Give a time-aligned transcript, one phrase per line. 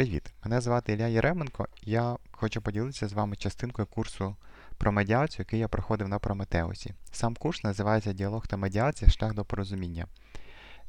[0.00, 0.32] Привіт!
[0.44, 1.68] Мене звати Ілля Єременко.
[1.82, 4.36] Я хочу поділитися з вами частинкою курсу
[4.78, 6.94] про медіацію, який я проходив на Прометеусі.
[7.12, 10.06] Сам курс називається Діалог та медіація шлях до порозуміння.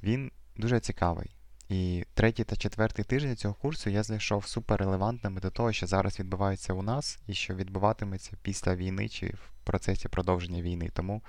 [0.03, 1.31] Він дуже цікавий.
[1.69, 6.73] І третій та четвертий тиждень цього курсу я знайшов суперрелевантними до того, що зараз відбувається
[6.73, 10.89] у нас і що відбуватиметься після війни чи в процесі продовження війни.
[10.93, 11.21] Тому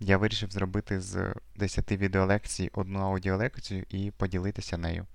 [0.00, 5.06] я вирішив зробити з 10 відеолекцій одну аудіолекцію і поділитися нею.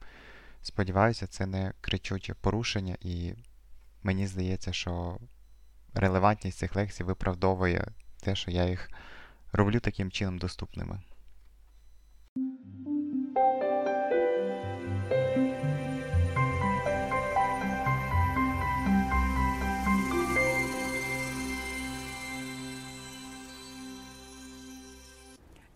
[0.68, 3.34] Сподіваюся, це не кричуче порушення, і
[4.04, 5.20] мені здається, що
[5.94, 7.88] релевантність цих лекцій виправдовує
[8.24, 8.90] те, що я їх
[9.52, 11.02] роблю таким чином доступними.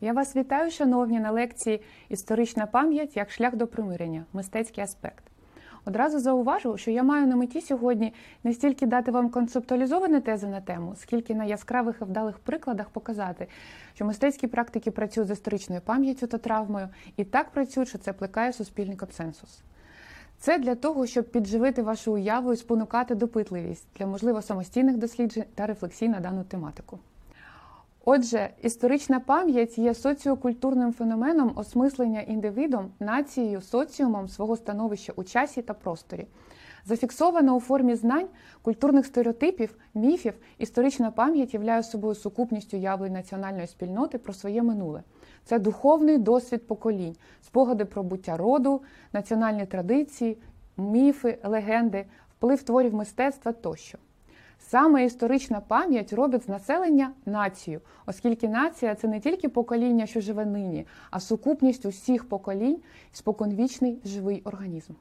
[0.04, 5.24] Я вас вітаю, шановні, на лекції Історична пам'ять як шлях до примирення, мистецький аспект.
[5.86, 10.62] Одразу зауважу, що я маю на меті сьогодні не стільки дати вам концептуалізовані тези на
[10.62, 13.48] тему, скільки на яскравих і вдалих прикладах показати,
[13.94, 18.54] що мистецькі практики працюють з історичною пам'яттю та травмою і так працюють, що це плекає
[18.54, 19.62] суспільний консенсус.
[20.40, 25.66] Це для того, щоб підживити вашу уяву і спонукати допитливість для можливо самостійних досліджень та
[25.66, 27.00] рефлексій на дану тематику.
[28.06, 35.74] Отже, історична пам'ять є соціокультурним феноменом осмислення індивідом, нацією, соціумом свого становища у часі та
[35.74, 36.28] просторі.
[36.86, 38.28] Зафіксована у формі знань,
[38.62, 45.04] культурних стереотипів, міфів, історична пам'ять являє собою сукупністю явлень національної спільноти про своє минуле.
[45.44, 48.82] Це духовний досвід поколінь, спогади про буття роду,
[49.14, 50.38] національні традиції,
[50.78, 52.06] міфи, легенди,
[52.38, 53.98] вплив творів мистецтва тощо.
[54.72, 60.46] Саме історична пам'ять робить з населення націю, оскільки нація це не тільки покоління, що живе
[60.46, 62.78] нині, а сукупність усіх поколінь
[63.12, 64.94] споконвічний живий організм.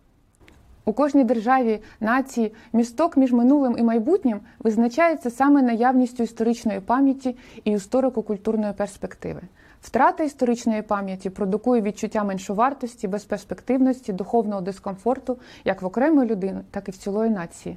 [0.84, 7.70] У кожній державі нації місток між минулим і майбутнім визначається саме наявністю історичної пам'яті і
[7.70, 9.40] історико-культурної перспективи.
[9.80, 16.90] Втрата історичної пам'яті продукує відчуття меншовартості, безперспективності, духовного дискомфорту як в окремої людини, так і
[16.90, 17.76] в цілої нації.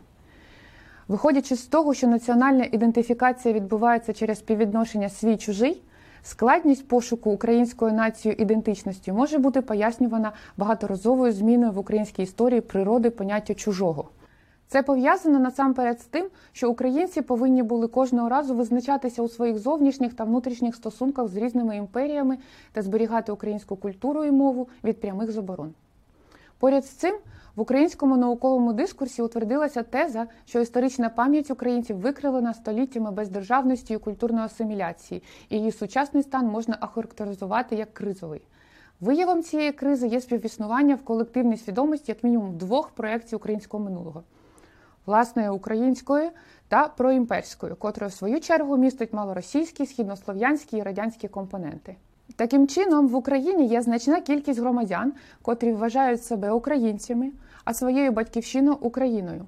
[1.14, 5.82] Виходячи з того, що національна ідентифікація відбувається через співвідношення свій чужий,
[6.24, 13.54] складність пошуку української нації ідентичності може бути пояснювана багаторазовою зміною в українській історії природи поняття
[13.54, 14.10] чужого.
[14.68, 20.14] Це пов'язано насамперед з тим, що українці повинні були кожного разу визначатися у своїх зовнішніх
[20.14, 22.38] та внутрішніх стосунках з різними імперіями
[22.72, 25.74] та зберігати українську культуру і мову від прямих заборон.
[26.64, 27.18] Поряд з цим
[27.56, 34.46] в українському науковому дискурсі утвердилася теза, що історична пам'ять українців викривлена століттями бездержавності і культурної
[34.46, 38.42] асиміляції, і її сучасний стан можна охарактеризувати як кризовий.
[39.02, 44.24] Виявом цієї кризи є співіснування в колективній свідомості як мінімум двох проєктів українського минулого
[45.06, 46.32] власної української
[46.68, 51.96] та проімперської, котра в свою чергу містить малоросійські, східнослов'янські і радянські компоненти.
[52.36, 57.32] Таким чином, в Україні є значна кількість громадян, котрі вважають себе українцями,
[57.66, 59.46] а своєю батьківщиною Україною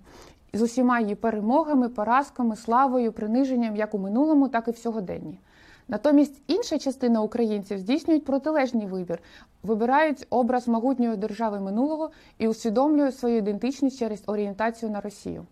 [0.55, 5.39] з усіма її перемогами, поразками, славою, приниженням як у минулому, так і в сьогоденні.
[5.87, 9.19] Натомість інша частина українців здійснюють протилежний вибір,
[9.63, 15.45] вибирають образ могутньої держави минулого і усвідомлюють свою ідентичність через орієнтацію на Росію.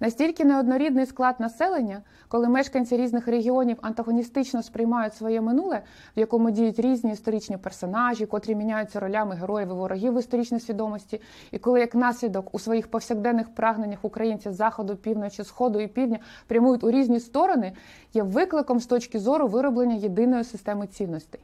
[0.00, 5.82] Настільки неоднорідний склад населення, коли мешканці різних регіонів антагоністично сприймають своє минуле,
[6.16, 11.20] в якому діють різні історичні персонажі, котрі міняються ролями героїв і ворогів в історичній свідомості,
[11.50, 16.84] і коли як наслідок у своїх повсякденних прагненнях українці заходу, півночі, сходу і півдня прямують
[16.84, 17.72] у різні сторони,
[18.14, 21.40] є викликом з точки зору вироблення єдиної системи цінностей.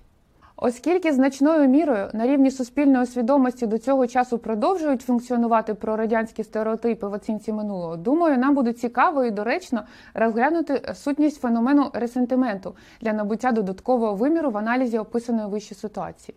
[0.59, 7.13] Оскільки значною мірою на рівні суспільної свідомості до цього часу продовжують функціонувати прорадянські стереотипи в
[7.13, 9.83] оцінці минулого, думаю, нам буде цікаво і доречно
[10.15, 16.37] розглянути сутність феномену ресентименту для набуття додаткового виміру в аналізі описаної вище ситуації.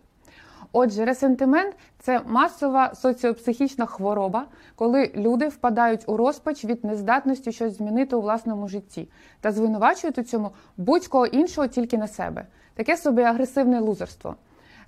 [0.72, 8.16] Отже, ресентимент це масова соціопсихічна хвороба, коли люди впадають у розпач від нездатності щось змінити
[8.16, 9.08] у власному житті
[9.40, 14.36] та звинувачують у цьому будь-кого іншого тільки на себе таке собі агресивне лузерство.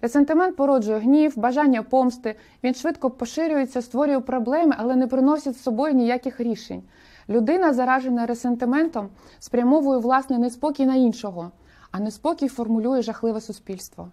[0.01, 2.35] Ресентимент породжує гнів, бажання помсти,
[2.65, 6.83] він швидко поширюється, створює проблеми, але не приносить з собою ніяких рішень.
[7.29, 9.09] Людина, заражена ресентиментом,
[9.39, 11.51] спрямовує власний неспокій на іншого,
[11.91, 14.09] а неспокій формулює жахливе суспільство.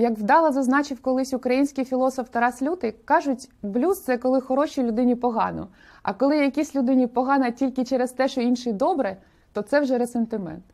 [0.00, 5.68] Як вдало зазначив колись український філософ Тарас Лютий, кажуть, блюз це коли хорошій людині погано,
[6.02, 9.16] а коли якійсь людині погано тільки через те, що інший добре,
[9.52, 10.64] то це вже ресентимент.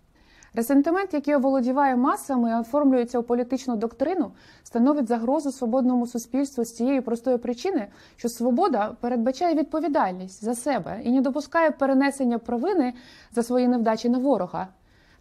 [0.55, 4.32] Ресентимент, який оволодіває масами і оформлюється у політичну доктрину,
[4.62, 7.87] становить загрозу свободному суспільству з цієї простої причини,
[8.17, 12.94] що свобода передбачає відповідальність за себе і не допускає перенесення провини
[13.32, 14.69] за свої невдачі на ворога.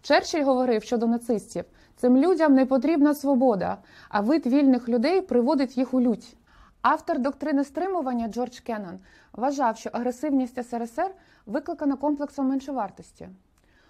[0.03, 1.65] Черчилль говорив щодо нацистів:
[1.95, 3.77] цим людям не потрібна свобода,
[4.09, 6.37] а вид вільних людей приводить їх у лють.
[6.81, 8.99] Автор доктрини стримування Джордж Кеннон
[9.33, 11.11] вважав, що агресивність СРСР
[11.45, 13.29] викликана комплексом меншовартості.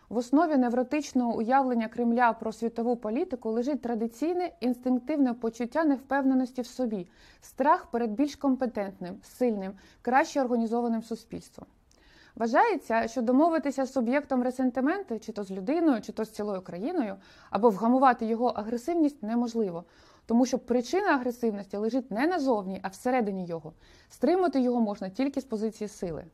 [0.10, 7.08] В основі невротичного уявлення Кремля про світову політику лежить традиційне інстинктивне почуття невпевненості в собі,
[7.42, 9.72] страх перед більш компетентним, сильним,
[10.02, 11.68] краще організованим суспільством.
[12.36, 17.16] Вважається, що домовитися з суб'єктом ресентименту, чи то з людиною, чи то з цілою країною,
[17.50, 19.84] або вгамувати його агресивність неможливо,
[20.26, 23.74] тому що причина агресивності лежить не назовні, а всередині його.
[24.10, 26.26] Стримати його можна тільки з позиції сили.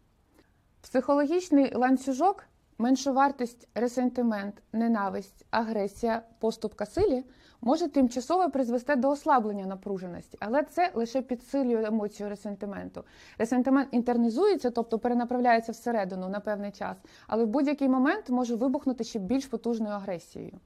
[0.81, 2.43] Психологічний ланцюжок
[2.77, 7.23] меншовартість, ресентимент, ненависть, агресія, поступка силі
[7.61, 13.03] може тимчасово призвести до ослаблення напруженості, але це лише підсилює емоцію ресентименту.
[13.37, 16.97] Ресентимент інтернізується, тобто перенаправляється всередину на певний час,
[17.27, 20.59] але в будь-який момент може вибухнути ще більш потужною агресією.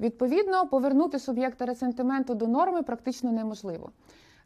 [0.00, 3.90] Відповідно, повернути суб'єкта ресентименту до норми практично неможливо.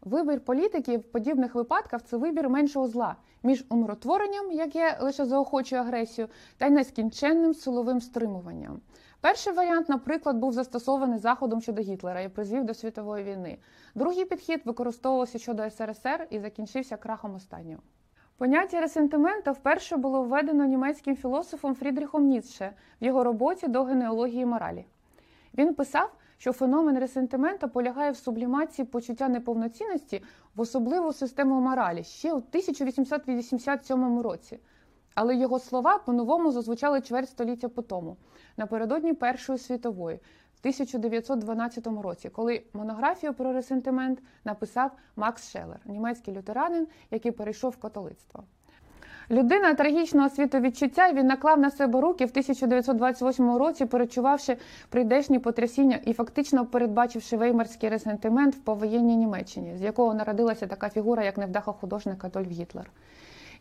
[0.02, 6.28] Вибір політики в подібних випадках це вибір меншого зла між умиротворенням, яке лише заохочує агресію,
[6.58, 8.80] та й нескінченним силовим стримуванням.
[9.26, 13.58] Перший варіант, наприклад, був застосований заходом щодо Гітлера і призвів до світової війни.
[13.94, 17.82] Другий підхід використовувався щодо СРСР і закінчився крахом останнього.
[18.36, 24.84] Поняття ресентимента вперше було введено німецьким філософом Фрідріхом Ніцше в його роботі до генеалогії моралі.
[25.58, 30.22] Він писав, що феномен ресентимента полягає в сублімації почуття неповноцінності
[30.54, 34.58] в особливу систему моралі ще у 1887 році.
[35.16, 38.16] Але його слова по-новому зазвучали чверть століття по тому,
[38.56, 40.16] напередодні Першої світової,
[40.54, 47.76] в 1912 році, коли монографію про ресентимент написав Макс Шелер, німецький лютеранин, який перейшов в
[47.76, 48.44] католицтво.
[49.30, 54.56] Людина трагічного світовідчуття він наклав на себе руки в 1928 році, перечувавши
[54.88, 61.24] прийдешні потрясіння і фактично передбачивши веймарський ресентимент в повоєнній Німеччині, з якого народилася така фігура,
[61.24, 62.90] як невдаха художник Адольф Гітлер.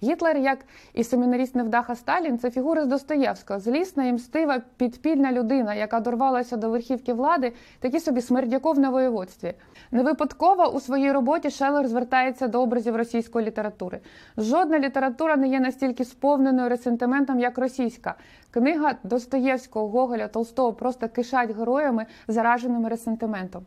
[0.04, 0.60] Гітлер, як
[0.94, 6.58] і семінаріст невдаха Сталін, це фігура з Достоєвського, злісна і мстива підпільна людина, яка дорвалася
[6.58, 9.54] до верхівки влади, такі собі смердяков на воєводстві.
[9.92, 14.00] Не випадково у своїй роботі Шелер звертається до образів російської літератури.
[14.38, 18.16] Жодна література не є настільки сповненою ресентиментом, як російська.
[18.52, 23.66] Книга Достоєвського, Гоголя, Толстого просто кишать героями, зараженими ресентиментом.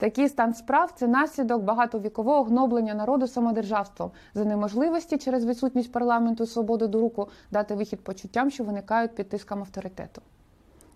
[0.00, 6.46] Такий стан справ це наслідок багатовікового гноблення народу самодержавством за неможливості через відсутність парламенту і
[6.46, 10.22] свободи до руку дати вихід почуттям, що виникають під тиском авторитету.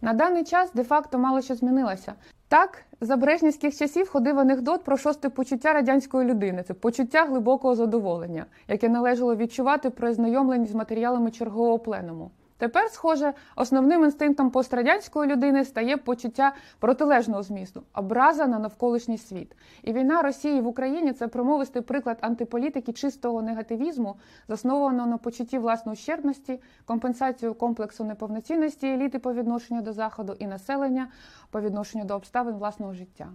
[0.01, 2.13] На даний час де-факто мало що змінилося.
[2.49, 8.47] Так, за брежнівських часів ходив анекдот про шосте почуття радянської людини це почуття глибокого задоволення,
[8.69, 12.31] яке належало відчувати при знайомленні з матеріалами чергового пленуму.
[12.59, 19.57] Тепер, схоже, основним інстинктом пострадянської людини стає почуття протилежного змісту, образа на навколишній світ.
[19.83, 24.17] І війна Росії в Україні це промовистий приклад антиполітики чистого негативізму,
[24.49, 31.09] заснованого на почутті власної ущербності, компенсацію комплексу неповноцінності еліти по відношенню до заходу і населення
[31.51, 33.29] по відношенню до обставин власного життя.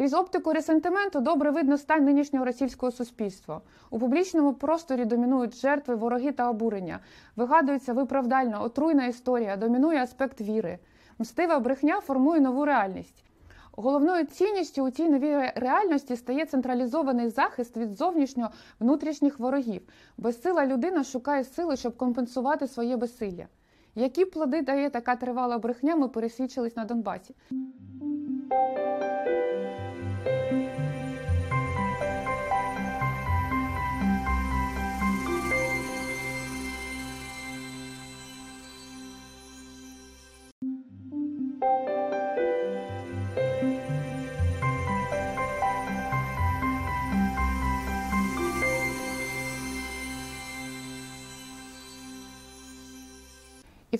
[0.00, 3.60] Крізь оптику ресентименту добре видно стан нинішнього російського суспільства.
[3.90, 6.98] У публічному просторі домінують жертви, вороги та обурення.
[7.36, 10.78] Вигадується виправдальна, отруйна історія, домінує аспект віри.
[11.18, 13.24] Мстива брехня формує нову реальність.
[13.72, 19.82] Головною цінністю у цій новій реальності стає централізований захист від зовнішньо внутрішніх ворогів.
[20.18, 23.46] Безсила людина шукає сили, щоб компенсувати своє безсилля.
[23.94, 27.34] Які плоди дає така тривала брехня, ми пересвідчились на Донбасі.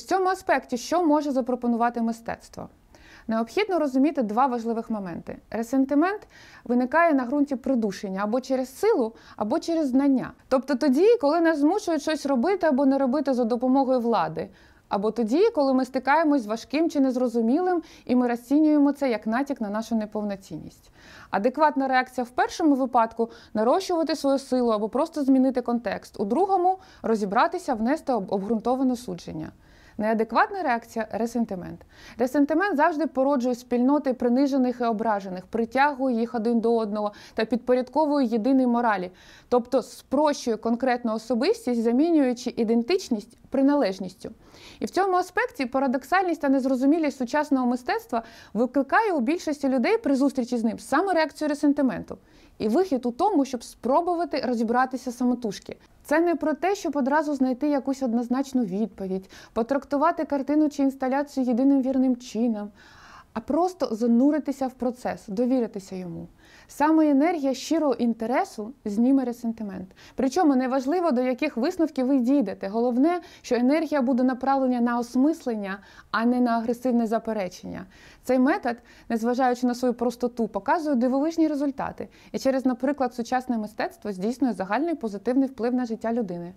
[0.02, 2.68] В цьому аспекті, що може запропонувати мистецтво?
[3.28, 5.36] Необхідно розуміти два важливих моменти.
[5.50, 6.20] Ресентимент
[6.64, 10.32] виникає на ґрунті придушення або через силу, або через знання.
[10.48, 14.48] Тобто тоді, коли нас змушують щось робити або не робити за допомогою влади,
[14.88, 19.60] або тоді, коли ми стикаємось з важким чи незрозумілим, і ми розцінюємо це як натяк
[19.60, 20.90] на нашу неповноцінність.
[21.30, 26.20] Адекватна реакція в першому випадку нарощувати свою силу або просто змінити контекст.
[26.20, 29.52] У другому розібратися, внести обґрунтоване судження.
[30.00, 31.80] Неадекватна реакція ресентимент.
[32.18, 38.66] Ресентимент завжди породжує спільноти принижених і ображених, притягує їх один до одного та підпорядковує єдиній
[38.66, 39.10] моралі,
[39.48, 44.30] тобто спрощує конкретну особистість, замінюючи ідентичність приналежністю.
[44.78, 48.22] І в цьому аспекті парадоксальність та незрозумілість сучасного мистецтва
[48.54, 52.18] викликає у більшості людей при зустрічі з ним саме реакцію ресентименту.
[52.60, 55.76] І вихід у тому, щоб спробувати розібратися самотужки.
[56.04, 61.82] Це не про те, щоб одразу знайти якусь однозначну відповідь, потрактувати картину чи інсталяцію єдиним
[61.82, 62.70] вірним чином,
[63.32, 66.28] а просто зануритися в процес, довіритися йому.
[66.72, 69.88] Саме енергія щирого інтересу зніме ресентимент.
[70.14, 72.68] Причому неважливо, до яких висновків ви дійдете.
[72.68, 75.78] Головне, що енергія буде направлена на осмислення,
[76.10, 77.86] а не на агресивне заперечення.
[78.22, 78.76] Цей метод,
[79.08, 85.48] незважаючи на свою простоту, показує дивовижні результати і через, наприклад, сучасне мистецтво здійснює загальний позитивний
[85.48, 86.52] вплив на життя людини.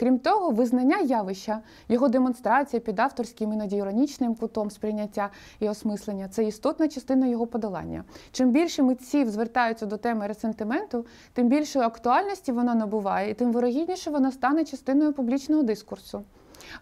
[0.00, 6.44] Крім того, визнання явища, його демонстрація під авторським іноді іронічним кутом сприйняття і осмислення це
[6.44, 8.04] істотна частина його подолання.
[8.32, 14.10] Чим більше митців звертаються до теми ресентименту, тим більшої актуальності вона набуває, і тим вирогідніше
[14.10, 16.22] вона стане частиною публічного дискурсу.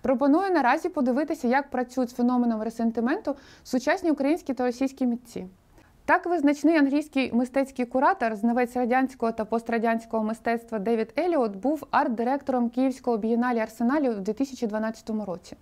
[0.02, 5.46] Пропоную наразі подивитися, як працюють з феноменом ресентименту сучасні українські та російські митці.
[6.06, 13.16] Так визначний англійський мистецький куратор, знавець радянського та пострадянського мистецтва Девід Еліот був арт-директором Київського
[13.16, 15.56] бієналі арсеналів у 2012 році.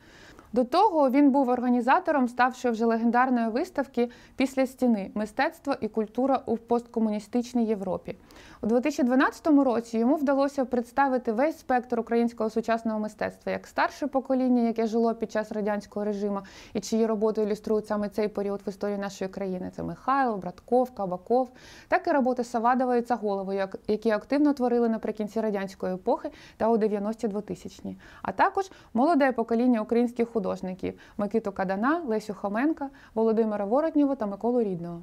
[0.52, 6.56] До того він був організатором, ставши вже легендарної виставки після стіни мистецтво і культура у
[6.56, 8.16] посткомуністичній Європі.
[8.62, 14.86] У 2012 році йому вдалося представити весь спектр українського сучасного мистецтва як старше покоління, яке
[14.86, 16.40] жило під час радянського режиму,
[16.74, 19.70] і чиї роботи ілюструють саме цей період в історії нашої країни.
[19.76, 21.50] Це Михайло, Братков, Кабаков,
[21.88, 27.28] так і роботи Савадова і Цаголової, які активно творили наприкінці радянської епохи та у 90-ті
[27.28, 27.96] 2000-ні.
[28.22, 35.02] А також молоде покоління українських художників Микиту Кадана, Лесю Хоменка, Володимира Воротнєва та Миколу Рідного.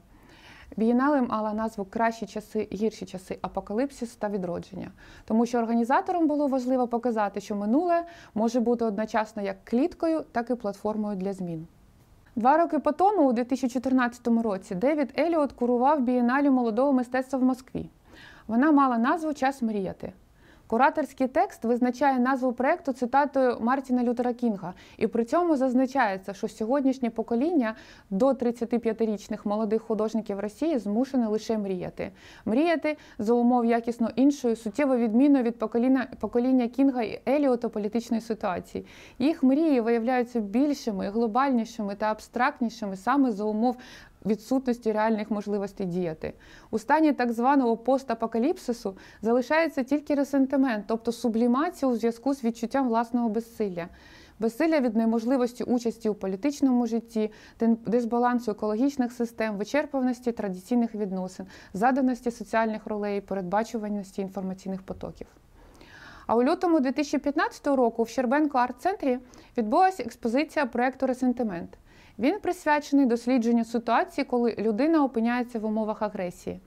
[0.78, 4.92] Бієнале мала назву Кращі часи, гірші часи, апокаліпсис та відродження,
[5.26, 10.56] тому що організаторам було важливо показати, що минуле може бути одночасно як кліткою, так і
[10.56, 11.68] платформою для змін.
[12.36, 17.90] Два роки по тому, у 2014 році, Девід Еліот курував бієналю молодого мистецтва в Москві.
[18.48, 20.14] Вона мала назву Час мріяти.
[20.72, 27.10] Кураторський текст визначає назву проєкту цитатою Мартіна Лютера Кінга, і при цьому зазначається, що сьогоднішнє
[27.10, 27.76] покоління
[28.10, 32.12] до 35-річних молодих художників Росії змушене лише мріяти.
[32.46, 38.86] Мріяти за умов якісно іншої, суттєво відмінної від покоління покоління Кінга і Еліота політичної ситуації.
[39.20, 43.78] Їх мрії виявляються більшими, глобальнішими та абстрактнішими саме за умов
[44.26, 46.34] відсутності реальних можливостей діяти.
[46.72, 53.30] У стані так званого постапокаліпсису залишається тільки ресентимент, тобто сублімація у зв'язку з відчуттям власного
[53.30, 53.88] безсилля.
[54.40, 57.32] Безсилля від неможливості участі у політичному житті,
[57.86, 65.28] дисбалансу екологічних систем, вичерпаності традиційних відносин, заданості соціальних ролей, передбачуваності інформаційних потоків.
[66.28, 69.20] А у лютому 2015 року в Щербенко арт-центрі
[69.58, 71.78] відбулася експозиція проєкту Ресентимент.
[72.20, 76.62] Він присвячений дослідженню ситуації, коли людина опиняється в умовах агресії.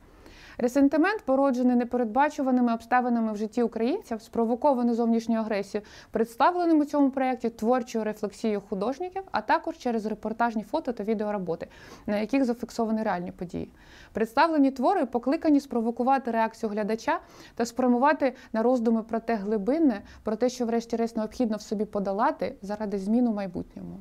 [0.58, 8.04] Ресентимент, породжений непередбачуваними обставинами в житті українців, спровокований зовнішньою агресією, представленим у цьому проєкті творчою
[8.04, 11.68] рефлексією художників, а також через репортажні фото та відеороботи,
[12.06, 13.70] на яких зафіксовані реальні події.
[14.12, 17.20] Представлені твори покликані спровокувати реакцію глядача
[17.54, 22.54] та спрямувати на роздуми про те глибинне, про те, що, врешті-решт, необхідно в собі подолати
[22.62, 24.00] заради змін у майбутньому.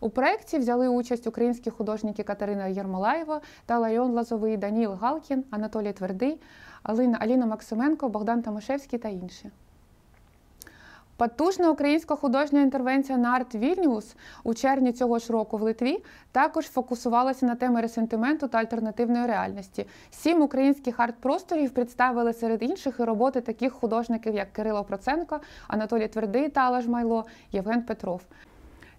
[0.00, 6.40] У проєкті взяли участь українські художники Катерина Єрмолаєва та Лайон Лазовий, Даніл Галкін, Анатолій Твердий,
[6.82, 9.50] Аліна, Максименко, Богдан Томашевський та інші.
[11.16, 16.64] Потужна українська художня інтервенція на арт Вільнюс у червні цього ж року в Литві також
[16.64, 19.86] фокусувалася на теми ресентименту та альтернативної реальності.
[20.10, 26.48] Сім українських арт-просторів представили серед інших і роботи таких художників, як Кирило Проценко, Анатолій Твердий
[26.48, 28.20] та Алаш Майло, Євген Петров.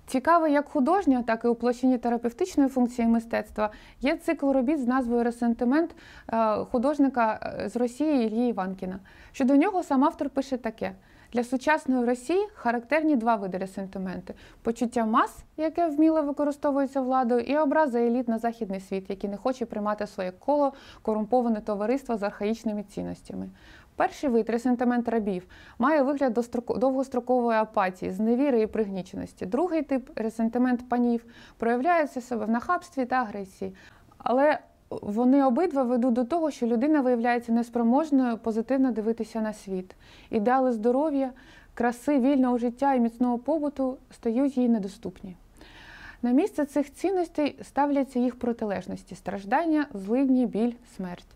[0.07, 3.69] Цікавий як художня, так і у площині терапевтичної функції мистецтва
[4.01, 5.95] є цикл робіт з назвою Ресентимент
[6.33, 8.99] е, художника е, з Росії Ільї Іванкіна.
[9.31, 10.95] Щодо нього сам автор пише таке.
[11.33, 17.99] Для сучасної Росії характерні два види ресентименти: почуття мас, яке вміло використовується владою, і образа
[17.99, 23.49] еліт на західний світ, який не хоче приймати своє коло корумповане товариство з архаїчними цінностями.
[23.97, 25.47] Перший вид ресентимент рабів
[25.79, 26.39] має вигляд
[26.69, 29.45] довгострокової апатії, зневіри і пригніченості.
[29.45, 31.25] Другий тип ресентимент панів
[31.57, 33.75] проявляється себе в нахабстві та агресії.
[34.17, 39.95] Але вони обидва ведуть до того, що людина виявляється неспроможною позитивно дивитися на світ.
[40.29, 41.31] Ідеали здоров'я,
[41.73, 45.35] краси, вільного життя і міцного побуту стають їй недоступні.
[46.21, 51.27] На місце цих цінностей ставляться їх протилежності страждання, злидні, біль, смерть.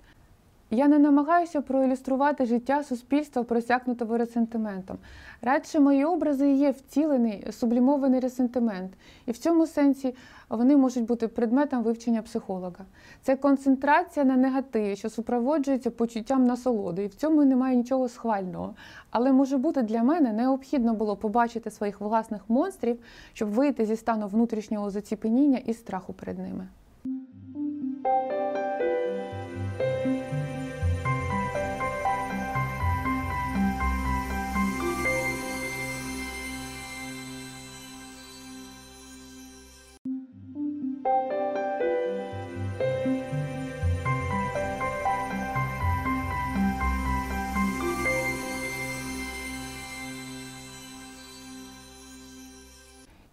[0.74, 4.98] Я не намагаюся проілюструвати життя суспільства, просякнутого ресентиментом.
[5.42, 8.92] Радше мої образи є втілений, сублімований ресентимент,
[9.26, 10.16] і в цьому сенсі
[10.50, 12.86] вони можуть бути предметом вивчення психолога.
[13.22, 18.76] Це концентрація на негативі, що супроводжується почуттям насолоди, і в цьому немає нічого схвального.
[19.10, 23.00] Але може бути для мене необхідно було побачити своїх власних монстрів,
[23.34, 26.68] щоб вийти зі стану внутрішнього заціпеніння і страху перед ними.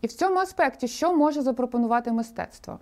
[0.03, 2.79] І в цьому аспекті, що може запропонувати мистецтво?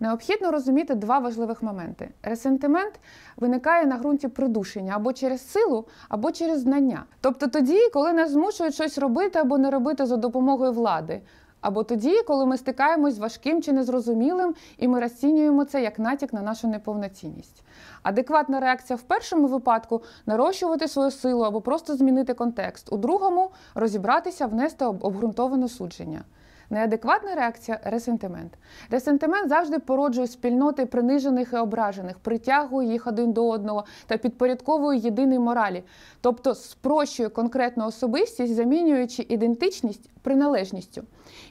[0.00, 2.10] Необхідно розуміти два важливих моменти.
[2.22, 3.00] Ресентимент
[3.36, 7.04] виникає на ґрунті придушення або через силу, або через знання.
[7.20, 11.20] Тобто тоді, коли нас змушують щось робити або не робити за допомогою влади,
[11.60, 16.32] або тоді, коли ми стикаємось з важким чи незрозумілим, і ми розцінюємо це як натяк
[16.32, 17.62] на нашу неповноцінність.
[18.02, 24.46] Адекватна реакція в першому випадку нарощувати свою силу або просто змінити контекст, у другому розібратися,
[24.46, 26.24] внести обґрунтоване судження.
[26.70, 28.52] Неадекватна реакція ресентимент.
[28.90, 35.38] Ресентимент завжди породжує спільноти принижених і ображених, притягує їх один до одного та підпорядковує єдиній
[35.38, 35.82] моралі,
[36.20, 41.02] тобто спрощує конкретну особистість, замінюючи ідентичність приналежністю.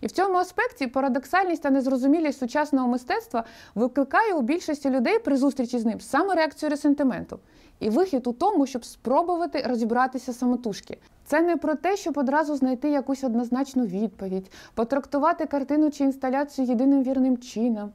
[0.01, 3.43] І в цьому аспекті парадоксальність та незрозумілість сучасного мистецтва
[3.75, 7.39] викликає у більшості людей при зустрічі з ним саме реакцію ресентименту.
[7.79, 10.97] І вихід у тому, щоб спробувати розібратися самотужки.
[11.29, 17.03] Це не про те, щоб одразу знайти якусь однозначну відповідь, потрактувати картину чи інсталяцію єдиним
[17.03, 17.91] вірним чином,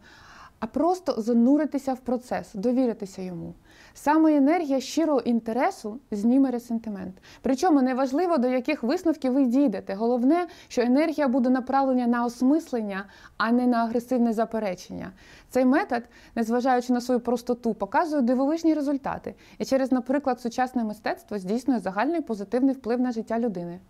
[0.60, 3.54] а просто зануритися в процес, довіритися йому.
[3.94, 7.14] Саме енергія щирого інтересу зніме ресентимент.
[7.42, 9.94] Причому неважливо, до яких висновків ви дійдете.
[9.94, 13.04] Головне, що енергія буде направлена на осмислення,
[13.36, 15.12] а не на агресивне заперечення.
[15.50, 16.02] Цей метод,
[16.34, 22.74] незважаючи на свою простоту, показує дивовижні результати і через, наприклад, сучасне мистецтво здійснює загальний позитивний
[22.74, 23.80] вплив на життя людини.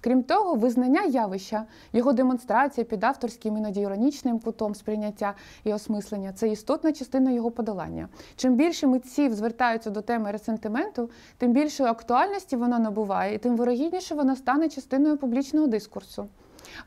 [0.00, 5.34] Крім того, визнання явища, його демонстрація під авторським іноді іронічним кутом сприйняття
[5.64, 8.08] і осмислення це істотна частина його подолання.
[8.36, 14.14] Чим більше митців звертаються до теми ресентименту, тим більшої актуальності вона набуває, і тим вирогідніше
[14.14, 16.28] вона стане частиною публічного дискурсу.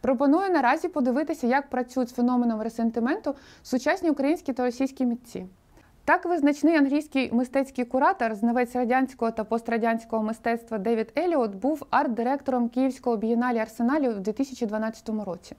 [0.02, 5.46] Пропоную наразі подивитися, як працюють з феноменом ресентименту сучасні українські та російські митці.
[6.06, 13.18] Так визначний англійський мистецький куратор, знавець радянського та пострадянського мистецтва Девід Еліот був арт-директором Київського
[13.18, 15.56] бієналі арсеналів у 2012 році.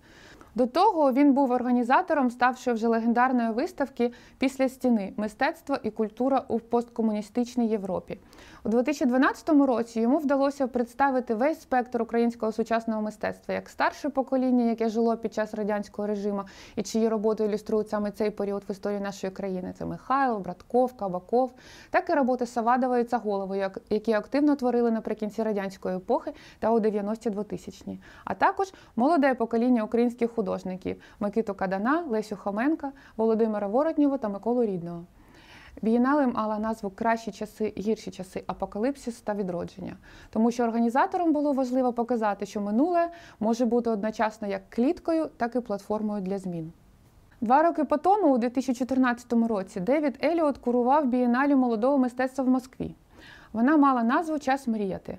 [0.55, 6.59] До того він був організатором, ставши вже легендарної виставки після стіни мистецтво і культура у
[6.59, 8.19] посткомуністичній Європі.
[8.67, 14.89] У 2012 році йому вдалося представити весь спектр українського сучасного мистецтва як старше покоління, яке
[14.89, 16.43] жило під час радянського режиму,
[16.77, 19.75] і чиї роботи ілюструють саме цей період в історії нашої країни.
[19.79, 21.53] Це Михайло, Братков, Кабаков,
[21.91, 27.31] так і роботи Савадова і Цаголової, які активно творили наприкінці радянської епохи та у 90-ті
[27.31, 28.01] 2000-ні.
[28.25, 35.05] А також молоде покоління українських художників Микиту Кадана, Лесю Хоменка, Володимира Воротнєва та Миколу Рідного.
[35.83, 39.97] Бієнале мала назву Кращі часи, гірші часи, апокаліпсис та відродження,
[40.31, 43.09] тому що організаторам було важливо показати, що минуле
[43.41, 46.73] може бути одночасно як кліткою, так і платформою для змін.
[47.41, 52.95] Два роки по тому, у 2014 році, Девід Еліот курував бієналю молодого мистецтва в Москві.
[53.53, 55.19] Вона мала назву Час мріяти.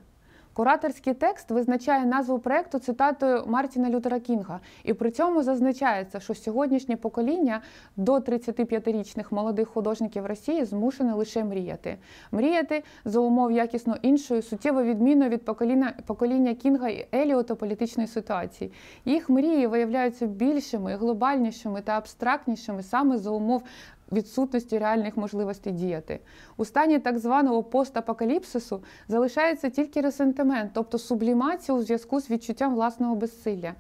[0.56, 6.96] Кураторський текст визначає назву проекту цитатою Мартіна Лютера Кінга, і при цьому зазначається, що сьогоднішнє
[6.96, 7.62] покоління
[7.98, 11.98] до 35-річних молодих художників Росії змушене лише мріяти.
[12.32, 18.72] Мріяти за умов якісно іншої, суттєво відмінної від покоління покоління Кінга і Еліота політичної ситуації.
[19.06, 23.64] Їх мрії виявляються більшими, глобальнішими та абстрактнішими саме за умов
[24.12, 26.20] відсутності реальних можливостей діяти.
[26.58, 33.16] У стані так званого постапокаліпсису залишається тільки ресентимент, тобто сублімація у зв'язку з відчуттям власного
[33.16, 33.74] безсилля.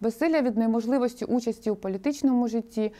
[0.00, 2.92] Безсилля від неможливості участі у політичному житті,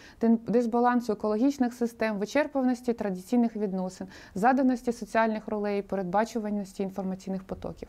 [0.46, 7.88] дисбалансу екологічних систем, вичерпаності традиційних відносин, заданості соціальних ролей, передбачуваності інформаційних потоків.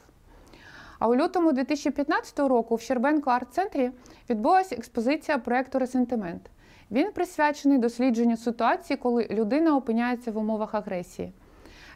[0.99, 3.91] А у лютому 2015 року в Щербенко арт-центрі
[4.29, 6.49] відбулася експозиція проєкту Ресентимент.
[6.91, 11.33] Він присвячений дослідженню ситуації, коли людина опиняється в умовах агресії.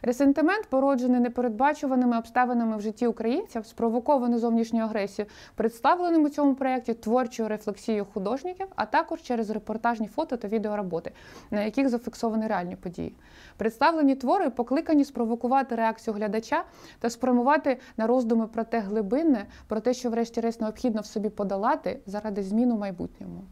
[0.02, 7.48] Ресентимент, породжений непередбачуваними обставинами в житті українців, спровокований зовнішньою агресією, представленим у цьому проєкті творчою
[7.48, 11.12] рефлексією художників, а також через репортажні фото та відеороботи,
[11.50, 13.14] на яких зафіксовані реальні події.
[13.56, 16.64] Представлені твори покликані спровокувати реакцію глядача
[17.00, 22.00] та спрямувати на роздуми про те глибинне, про те, що, врешті-решт, необхідно в собі подолати
[22.06, 23.44] заради змін у майбутньому.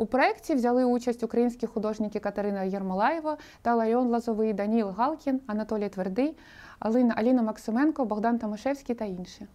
[0.00, 6.36] У проєкті взяли участь українські художники Катерина Єрмолаєва та Лайон Лазовий, Даніл Галкін, Анатолій Твердий,
[6.78, 9.46] Аліна, Аліна Максименко, Богдан Томашевський та інші.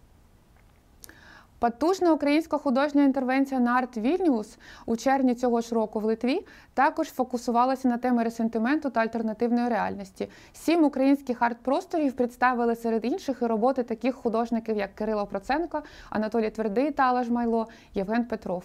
[1.58, 7.08] Потужна українська художня інтервенція на арт Вільнюс у червні цього ж року в Литві також
[7.08, 10.28] фокусувалася на теми ресентименту та альтернативної реальності.
[10.52, 16.90] Сім українських арт-просторів представили серед інших і роботи таких художників, як Кирило Проценко, Анатолій Твердий
[16.90, 18.64] та Алаш Майло, Євген Петров.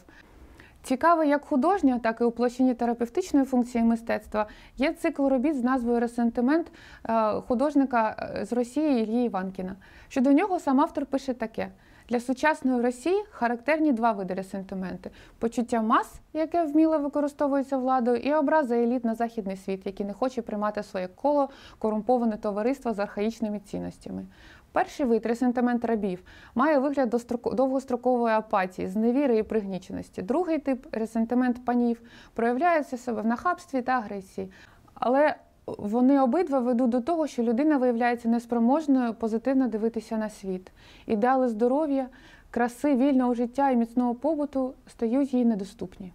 [0.83, 4.45] Цікавий як художня, так і у площині терапевтичної функції мистецтва
[4.77, 6.71] є цикл робіт з назвою Ресентимент
[7.09, 9.75] е, художника е, з Росії Ільї Іванкіна.
[10.09, 11.71] Щодо нього сам автор пише таке.
[12.09, 18.75] Для сучасної Росії характерні два види ресентименти: почуття мас, яке вміло використовується владою, і образа
[18.75, 24.25] еліт на західний світ, який не хоче приймати своє коло корумповане товариство з архаїчними цінностями.
[24.71, 26.23] Перший вид ресентимент рабів
[26.55, 27.15] має вигляд
[27.53, 30.21] довгострокової апатії, зневіри і пригніченості.
[30.21, 32.01] Другий тип ресентимент панів
[32.33, 34.51] проявляється себе в нахабстві та агресії.
[34.93, 40.71] Але вони обидва ведуть до того, що людина виявляється неспроможною позитивно дивитися на світ.
[41.07, 42.07] Ідеали здоров'я,
[42.51, 46.13] краси, вільного життя і міцного побуту стають їй недоступні.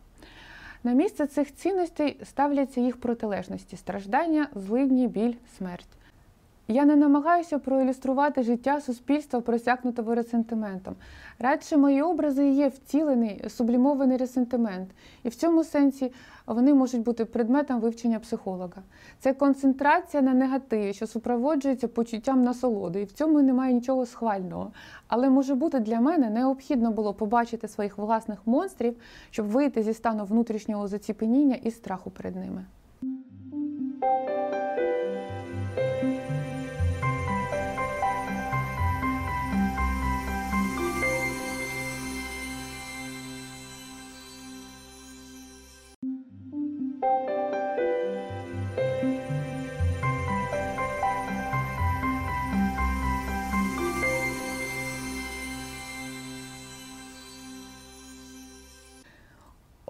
[0.84, 5.95] На місце цих цінностей ставляться їх протилежності страждання, злидні, біль, смерть.
[6.68, 10.94] Я не намагаюся проілюструвати життя суспільства, просякнутого ресентиментом.
[11.38, 14.90] Радше мої образи є втілений, сублімований ресентимент,
[15.22, 16.12] і в цьому сенсі
[16.46, 18.82] вони можуть бути предметом вивчення психолога.
[19.18, 24.72] Це концентрація на негативі, що супроводжується почуттям насолоди, і в цьому немає нічого схвального.
[25.08, 28.96] Але може бути для мене необхідно було побачити своїх власних монстрів,
[29.30, 32.64] щоб вийти зі стану внутрішнього заціпеніння і страху перед ними.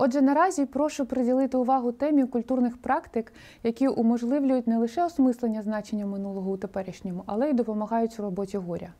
[0.06, 6.50] Отже, наразі прошу приділити увагу темі культурних практик, які уможливлюють не лише осмислення значення минулого
[6.50, 8.92] у теперішньому, але й допомагають у роботі горя.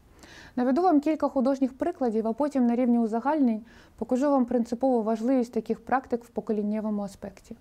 [0.57, 3.63] Наведу вам кілька художніх прикладів, а потім на рівні узагальнень
[3.97, 7.57] покажу вам принципову важливість таких практик в поколіннєвому аспекті.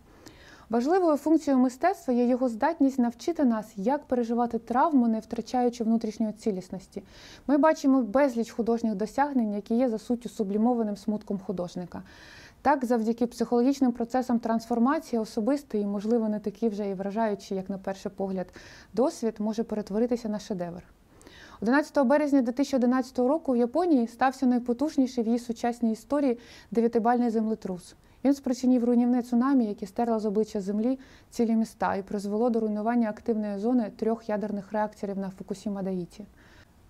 [0.69, 7.03] Важливою функцією мистецтва є його здатність навчити нас, як переживати травму, не втрачаючи внутрішньої цілісності.
[7.47, 12.03] Ми бачимо безліч художніх досягнень, які є за суттю сублімованим смутком художника.
[12.65, 18.11] Так, завдяки психологічним процесам трансформації особистий, можливо, не такий вже і вражаючий, як на перший
[18.15, 18.53] погляд,
[18.93, 20.83] досвід може перетворитися на шедевр.
[21.61, 26.39] 11 березня 2011 року в Японії стався найпотужніший в її сучасній історії
[26.71, 27.95] дев'ятибальний землетрус.
[28.23, 30.99] Він спричинив руйнівне цунамі, яке стерло з обличчя землі
[31.29, 36.25] цілі міста і призвело до руйнування активної зони трьох ядерних реакторів на Фукусіма Даїті.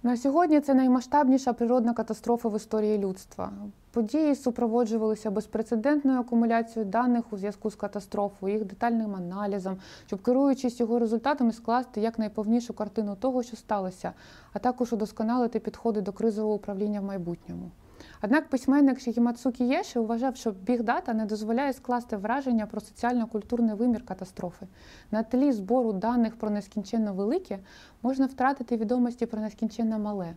[0.05, 3.51] На сьогодні це наймасштабніша природна катастрофа в історії людства.
[3.91, 10.99] Події супроводжувалися безпрецедентною акумуляцією даних у зв'язку з катастрофою, їх детальним аналізом, щоб керуючись його
[10.99, 14.13] результатами, скласти якнайповнішу картину того, що сталося,
[14.53, 17.71] а також удосконалити підходи до кризового управління в майбутньому.
[18.21, 24.67] Однак письменник Шігімацукі Єші вважав, що бігдата не дозволяє скласти враження про соціально-культурний вимір катастрофи.
[25.11, 27.59] На тлі збору даних про нескінченно велике
[28.03, 30.35] можна втратити відомості про нескінченно мале.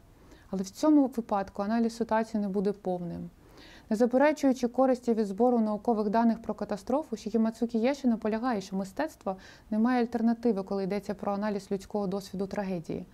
[0.50, 3.30] Але в цьому випадку аналіз ситуації не буде повним.
[3.90, 9.36] Не заперечуючи користі від збору наукових даних про катастрофу, Шігімацукі Єші наполягає, що мистецтво
[9.70, 13.06] не має альтернативи, коли йдеться про аналіз людського досвіду трагедії.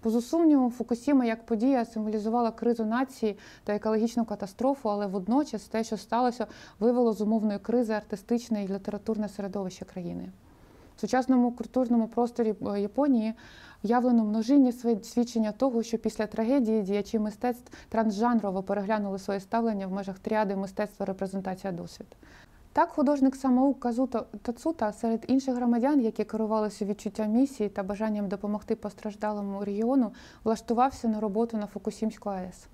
[0.00, 5.96] Поза сумнівом, Фукусіма як подія символізувала кризу нації та екологічну катастрофу, але водночас те, що
[5.96, 6.46] сталося,
[6.80, 10.28] вивело з умовної кризи артистичне і літературне середовище країни.
[10.96, 13.34] В сучасному культурному просторі е, Японії
[13.84, 20.18] в'явлено множинні свідчення того, що після трагедії діячі мистецтв трансжанрово переглянули своє ставлення в межах
[20.18, 22.06] тріади мистецтва репрезентація досвід.
[22.78, 28.76] Так, художник самоук Казуто Тацута серед інших громадян, які керувалися відчуттям місії та бажанням допомогти
[28.76, 30.12] постраждалому регіону,
[30.44, 32.66] влаштувався на роботу на Фукусімську АЕС.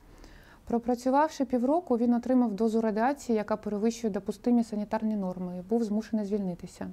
[0.65, 6.87] Пропрацювавши півроку, він отримав дозу радіації, яка перевищує допустимі санітарні норми, і був змушений звільнитися.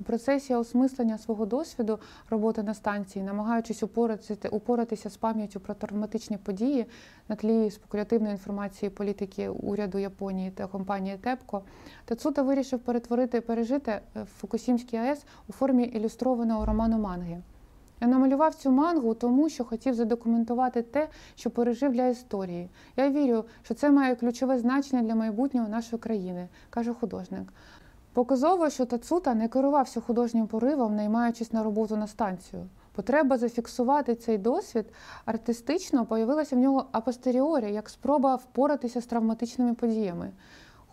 [0.00, 1.98] У процесі осмислення свого досвіду
[2.30, 6.86] роботи на станції, намагаючись упоратися, упоратися з пам'яттю про травматичні події
[7.28, 11.62] на тлі спекулятивної інформації політики уряду Японії та компанії ТЕПКО,
[12.04, 17.42] Тацута вирішив перетворити пережите в Фукусімській АЕС у формі ілюстрованого роману манги.
[18.00, 22.68] Я намалював цю мангу тому, що хотів задокументувати те, що пережив для історії.
[22.96, 27.52] Я вірю, що це має ключове значення для майбутнього нашої країни, каже художник.
[28.12, 32.66] Показово, що Тацута не керувався художнім поривом, наймаючись на роботу на станцію.
[32.92, 34.86] Потреба зафіксувати цей досвід
[35.24, 40.30] артистично появилася в нього апостеріорі, як спроба впоратися з травматичними подіями.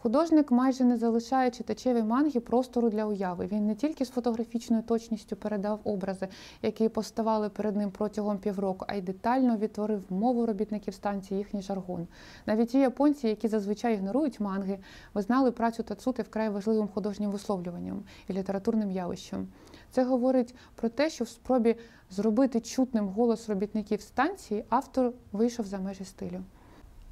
[0.08, 3.48] Художник майже не залишає читачеві манги простору для уяви.
[3.52, 6.28] Він не тільки з фотографічною точністю передав образи,
[6.62, 12.08] які поставали перед ним протягом півроку, а й детально відтворив мову робітників станції, їхній жаргон.
[12.46, 14.80] Навіть ті японці, які зазвичай ігнорують манги,
[15.14, 19.48] визнали працю Тацути вкрай важливим художнім висловлюванням і літературним явищем.
[19.92, 21.76] Це говорить про те, що в спробі
[22.10, 26.42] зробити чутним голос робітників станції автор вийшов за межі стилю.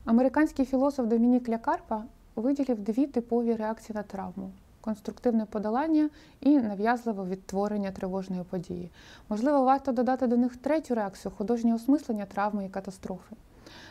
[0.06, 2.04] Американський філософ Домінік Лякарпа
[2.36, 6.10] виділив дві типові реакції на травму: конструктивне подолання
[6.42, 8.90] і нав'язливе відтворення тривожної події.
[9.30, 13.36] Можливо, варто додати до них третю реакцію художнє осмислення травми і катастрофи.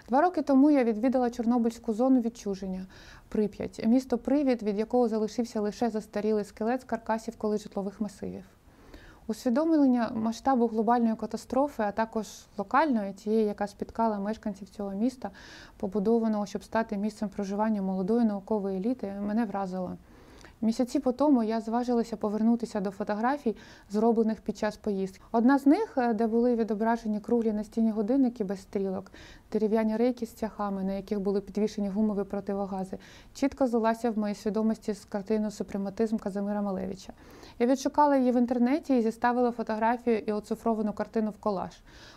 [0.09, 2.87] Два роки тому я відвідала Чорнобильську зону відчуження
[3.29, 8.45] Прип'ять, місто Привід, від якого залишився лише застарілий скелет з каркасів коли житлових масивів.
[9.27, 12.27] Усвідомлення масштабу глобальної катастрофи, а також
[12.59, 15.31] локальної, тієї, яка спіткала мешканців цього міста,
[15.77, 19.97] побудованого, щоб стати місцем проживання молодої наукової еліти, мене вразило.
[20.65, 23.57] Місяці по тому я зважилася повернутися до фотографій,
[23.91, 25.25] зроблених під час поїздки.
[25.33, 29.13] Одна з них, е, де були відображені круглі настінні годинники без стрілок,
[29.53, 32.99] дерев'яні рейки з цяхами, на яких були підвішені гумові противогази,
[33.35, 37.13] чітко злилася в моїй свідомості з картиною Супрематизм Казимира Малевича.
[37.59, 41.73] Я відшукала її в інтернеті і зіставила фотографію і оцифровану картину в колаж.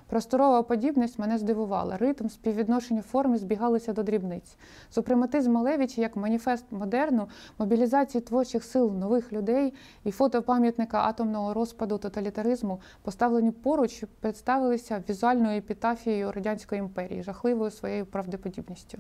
[0.07, 1.97] Просторова подібність мене здивувала.
[1.97, 4.57] Ритм, співвідношення форми збігалися до дрібниць.
[4.89, 7.27] Супрематизм Малевича як маніфест модерну,
[7.59, 9.73] мобілізації творчих сил нових людей
[10.03, 18.05] і фото пам'ятника атомного розпаду тоталітаризму, поставлені поруч, представилися візуальною епітафією радянської імперії, жахливою своєю
[18.05, 18.97] правдеподібністю.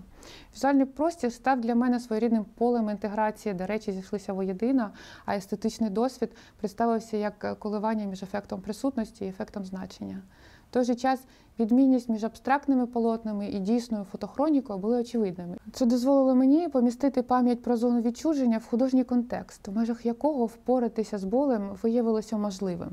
[0.55, 4.91] Візуальний простір став для мене своєрідним полем інтеграції, де речі зійшлися воєдино,
[5.25, 10.21] а естетичний досвід представився як коливання між ефектом присутності і ефектом значення.
[10.69, 11.23] В той же час
[11.59, 15.57] відмінність між абстрактними полотнами і дійсною фотохронікою були очевидними.
[15.71, 21.17] Це дозволило мені помістити пам'ять про зону відчуження в художній контекст, в межах якого впоратися
[21.17, 22.89] з болем виявилося можливим.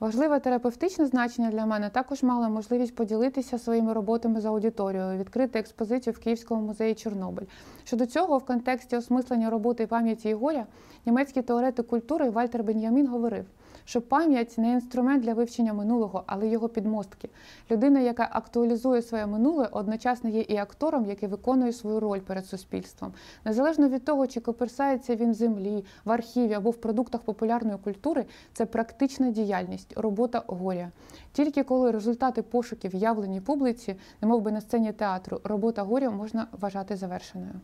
[0.00, 6.14] Важливе терапевтичне значення для мене також мала можливість поділитися своїми роботами з аудиторією, відкрити експозицію
[6.14, 7.44] в Київському музеї Чорнобиль.
[7.84, 10.66] Щодо цього, в контексті осмислення роботи пам'яті і горя,
[11.06, 13.44] німецький теоретик культури Вальтер Бен'ямін говорив
[13.84, 17.28] що пам'ять не інструмент для вивчення минулого, але його підмостки.
[17.70, 23.12] Людина, яка актуалізує своє минуле, одночасно є і актором, який виконує свою роль перед суспільством.
[23.44, 28.24] Незалежно від того, чи коперсається він в землі, в архіві або в продуктах популярної культури,
[28.52, 30.90] це практична діяльність, робота горя.
[31.32, 36.96] Тільки коли результати пошуків явлені публіці, немов би на сцені театру, робота горя можна вважати
[36.96, 37.60] завершеною.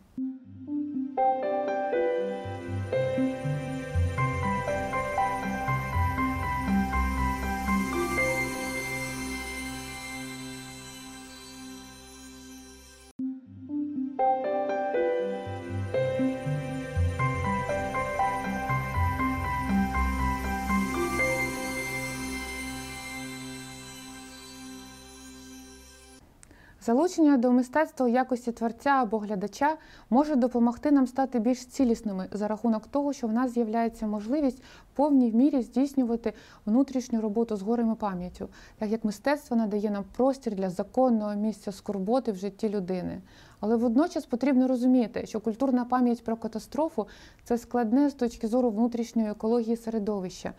[26.85, 29.77] Залучення до мистецтва у якості творця або глядача
[30.09, 34.95] може допомогти нам стати більш цілісними за рахунок того, що в нас з'являється можливість в
[34.95, 36.33] повній мірі здійснювати
[36.65, 41.71] внутрішню роботу з горем і пам'яттю, так як мистецтво надає нам простір для законного місця
[41.71, 43.21] скорботи в житті людини.
[43.59, 47.07] Але водночас потрібно розуміти, що культурна пам'ять про катастрофу
[47.43, 50.53] це складне з точки зору внутрішньої екології середовища.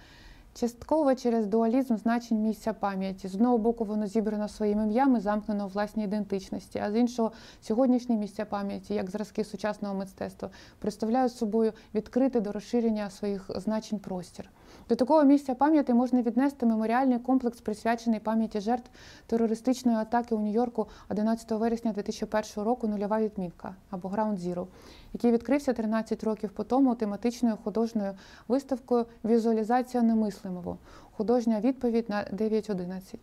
[0.54, 3.28] Частково через дуалізм значень місця пам'яті.
[3.28, 8.16] З одного боку, воно зібрано своїми і замкнено у власній ідентичності, а з іншого, сьогоднішні
[8.16, 14.50] місця пам'яті, як зразки сучасного мистецтва, представляють собою відкрити до розширення своїх значень простір.
[14.88, 18.90] До такого місця пам'яті можна віднести меморіальний комплекс, присвячений пам'яті жертв
[19.26, 24.66] терористичної атаки у Нью-Йорку 11 вересня 2001 року Нульова відмітка або Ground Zero,
[25.12, 28.14] який відкрився 13 років по тому тематичною художньою
[28.48, 30.78] виставкою Візуалізація немислимого
[31.16, 33.16] художня відповідь на 9.11.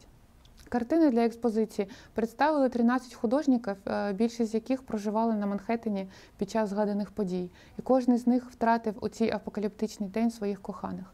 [0.69, 6.69] Картини для експозиції представили 13 художників, е, більшість з яких проживали на Манхеттені під час
[6.69, 11.13] згаданих подій, і кожен з них втратив у цій апокаліптичний день своїх коханих.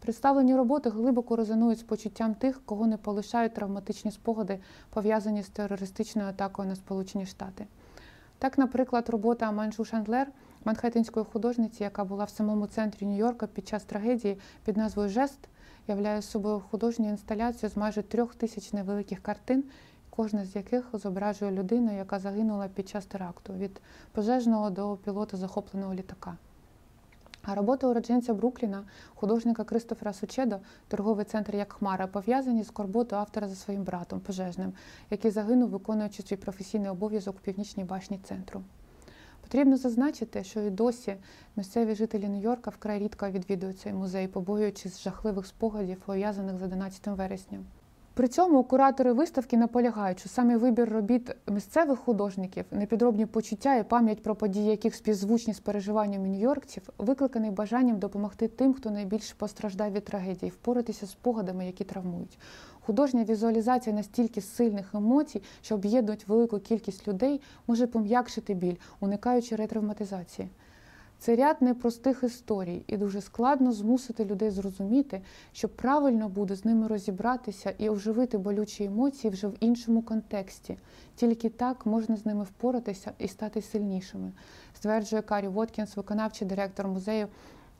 [0.00, 4.60] Представлені роботи глибоко резонують з почуттям тих, кого не полишають травматичні спогади,
[4.90, 7.66] пов'язані з терористичною атакою на Сполучені Штати.
[8.38, 10.32] Так, наприклад, робота Манджу Шандлер,
[10.64, 15.38] манхеттенської художниці, яка була в самому центрі Нью-Йорка під час трагедії під назвою Жест,
[15.88, 19.64] являє собою художню інсталяцію з майже трьох тисяч невеликих картин,
[20.10, 23.80] кожна з яких зображує людину, яка загинула під час теракту від
[24.12, 26.36] пожежного до пілота захопленого літака.
[27.42, 33.48] А роботи уродженця Брукліна, художника Кристофера Сучедо, торговий центр як Хмара, пов'язані з корботою автора
[33.48, 34.72] за своїм братом пожежним,
[35.10, 38.62] який загинув, виконуючи свій професійний обов'язок у північній башні центру.
[39.40, 41.16] Потрібно зазначити, що і досі
[41.56, 47.58] місцеві жителі Нью-Йорка вкрай рідко відвідують цей музей, побоюючись жахливих спогадів, пов'язаних з 11 вересня.
[48.14, 54.22] При цьому куратори виставки наполягають, що саме вибір робіт місцевих художників, непідробні почуття і пам'ять
[54.22, 60.04] про події, яких співзвучні з переживаннями нью-йоркців, викликаний бажанням допомогти тим, хто найбільше постраждав від
[60.04, 62.38] трагедії, впоратися з спогадами, які травмують.
[62.80, 70.48] Художня візуалізація настільки сильних емоцій, що об'єднують велику кількість людей, може пом'якшити біль, уникаючи ретравматизації.
[71.20, 76.86] Це ряд непростих історій, і дуже складно змусити людей зрозуміти, що правильно буде з ними
[76.88, 80.78] розібратися і оживити болючі емоції вже в іншому контексті.
[81.14, 84.32] Тільки так можна з ними впоратися і стати сильнішими,
[84.74, 87.28] стверджує Карі Воткінс, виконавчий директор музею.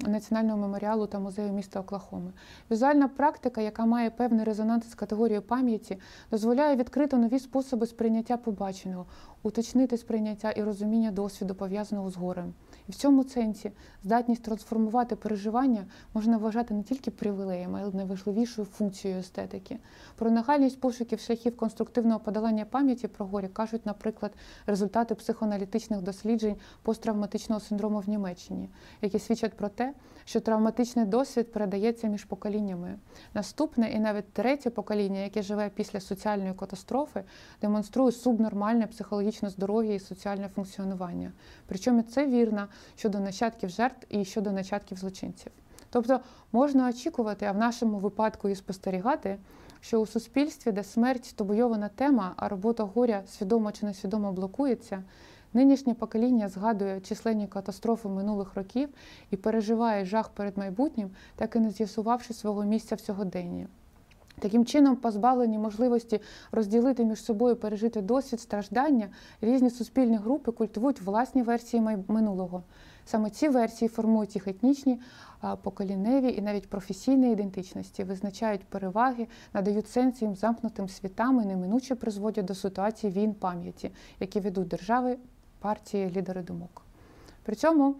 [0.07, 2.33] Національного меморіалу та музею міста Оклахоми.
[2.71, 5.99] Візуальна практика, яка має певний резонанс з категорією пам'яті,
[6.31, 9.07] дозволяє відкрити нові способи сприйняття побаченого,
[9.43, 12.55] уточнити сприйняття і розуміння досвіду, пов'язаного з горем.
[12.91, 13.73] В цьому сенсі
[14.05, 19.79] здатність трансформувати переживання можна вважати не тільки привілеєм, а й найважливішою функцією естетики.
[20.17, 24.33] Про нагальність пошуків шляхів конструктивного подолання пам'яті про горі кажуть, наприклад,
[24.67, 28.69] результати психоаналітичних досліджень посттравматичного синдрому в Німеччині,
[29.03, 32.99] які свідчать про те, що травматичний досвід передається між поколіннями.
[33.35, 37.25] Наступне і навіть третє покоління, яке живе після соціальної катастрофи,
[37.63, 41.33] демонструє субнормальне психологічне здоров'я і соціальне функціонування.
[41.67, 45.53] Причому це вірно щодо нащадків жертв і щодо нащадків злочинців.
[45.91, 46.21] Тобто
[46.53, 49.39] можна очікувати, а в нашому випадку і спостерігати,
[49.81, 55.03] що у суспільстві, де смерть табуйована тема, а робота горя свідомо чи несвідомо блокується,
[55.53, 58.89] нинішнє покоління згадує численні катастрофи минулих років
[59.31, 63.67] і переживає жах перед майбутнім, так і не з'ясувавши свого місця в сьогоденні.
[64.41, 66.21] Таким чином, позбавлені можливості
[66.53, 69.09] розділити між собою пережити досвід страждання,
[69.41, 72.63] різні суспільні групи культивують власні версії минулого.
[73.05, 75.01] Саме ці версії формують їх етнічні,
[75.63, 82.45] поколінневі і навіть професійні ідентичності, визначають переваги, надають сенс їм замкнутим світам і неминуче призводять
[82.45, 85.17] до ситуації війн пам'яті, які ведуть держави,
[85.59, 86.83] партії, лідери думок.
[87.43, 87.95] При цьому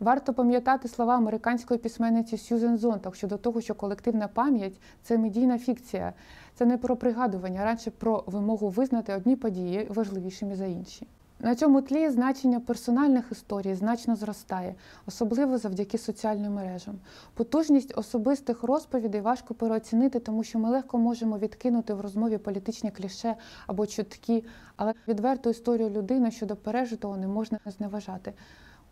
[0.00, 6.12] Варто пам'ятати слова американської письменниці Сьюзен Зонтак щодо того, що колективна пам'ять це медійна фікція,
[6.54, 11.06] це не про пригадування, а радше про вимогу визнати одні події важливішими за інші.
[11.40, 14.74] На цьому тлі значення персональних історій значно зростає,
[15.06, 16.98] особливо завдяки соціальним мережам.
[17.34, 23.34] Потужність особистих розповідей важко переоцінити, тому що ми легко можемо відкинути в розмові політичні кліше
[23.66, 24.44] або чутки,
[24.76, 28.32] але відверту історію людини щодо пережитого не можна зневажати.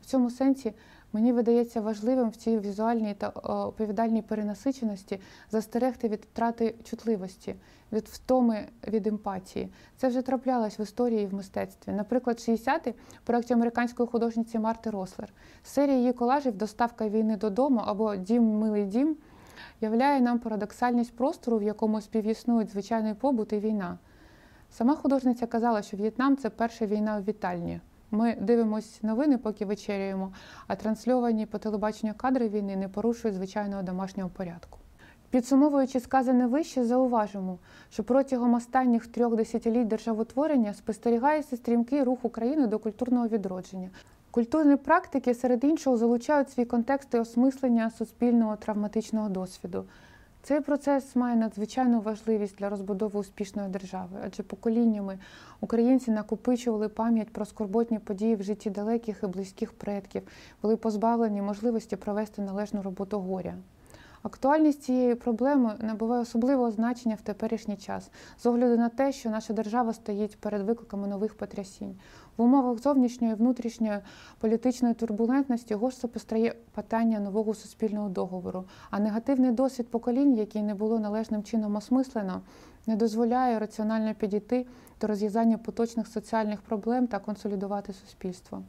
[0.06, 0.72] В цьому сенсі
[1.12, 7.54] мені видається важливим в цій візуальній та оповідальній перенасиченості застерегти від втрати чутливості,
[7.92, 9.68] від втоми від емпатії.
[9.96, 11.92] Це вже траплялось в історії і в мистецтві.
[11.92, 15.32] Наприклад, 60-ті в проєкті американської художниці Марти Рослер.
[15.64, 19.16] Серія її колажів Доставка війни додому або Дім милий дім
[19.80, 23.98] являє нам парадоксальність простору, в якому співіснують звичайний побут і війна.
[24.70, 27.80] Сама художниця казала, що В'єтнам це перша війна в вітальні.
[28.10, 30.32] Ми дивимося новини, поки вечеряємо,
[30.66, 34.78] а трансльовані по телебаченню кадри війни не порушують звичайного домашнього порядку.
[35.30, 37.58] Підсумовуючи сказане вище, зауважимо,
[37.90, 43.90] що протягом останніх трьох десятиліть державотворення спостерігається стрімкий рух України до культурного відродження.
[44.30, 49.84] Культурні практики серед іншого залучають свій контекст і осмислення суспільного травматичного досвіду.
[50.46, 55.18] Цей процес має надзвичайну важливість для розбудови успішної держави, адже поколіннями
[55.60, 60.22] українці накопичували пам'ять про скорботні події в житті далеких і близьких предків,
[60.62, 63.54] були позбавлені можливості провести належну роботу горя.
[64.22, 69.52] Актуальність цієї проблеми набуває особливого значення в теперішній час з огляду на те, що наша
[69.52, 71.96] держава стоїть перед викликами нових потрясінь.
[72.36, 73.98] В умовах зовнішньої і внутрішньої
[74.38, 80.98] політичної турбулентності гостро постає питання нового суспільного договору, а негативний досвід поколінь, який не було
[80.98, 82.40] належним чином осмислено,
[82.86, 84.66] не дозволяє раціонально підійти
[85.00, 88.62] до розв'язання поточних соціальних проблем та консолідувати суспільство.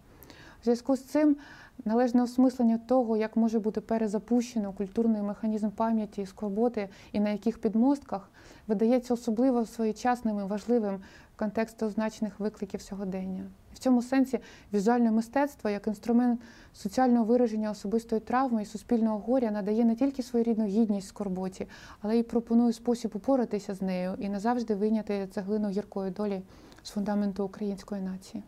[0.61, 1.37] В зв'язку з цим
[1.85, 7.61] належне осмислення того, як може бути перезапущено культурний механізм пам'яті і скорботи, і на яких
[7.61, 8.29] підмостках,
[8.67, 10.95] видається особливо своєчасним і важливим
[11.35, 13.43] в контексті значних викликів сьогодення.
[13.73, 14.39] В цьому сенсі
[14.73, 16.41] візуальне мистецтво як інструмент
[16.73, 21.67] соціального вираження особистої травми і суспільного горя надає не тільки своєрідну гідність скорботі,
[22.01, 26.41] але й пропонує спосіб упоратися з нею і назавжди вийняти цеглину гіркої долі
[26.83, 28.43] з фундаменту української нації.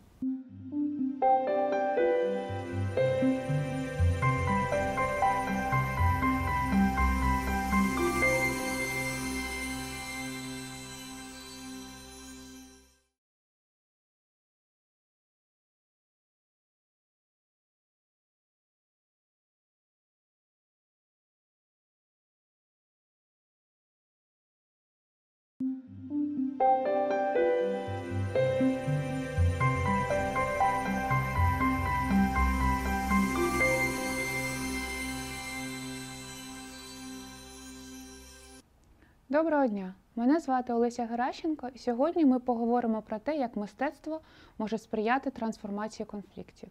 [39.28, 39.94] Доброго дня!
[40.16, 44.20] Мене звати Олеся Геращенко, і сьогодні ми поговоримо про те, як мистецтво
[44.58, 46.68] може сприяти трансформації конфліктів.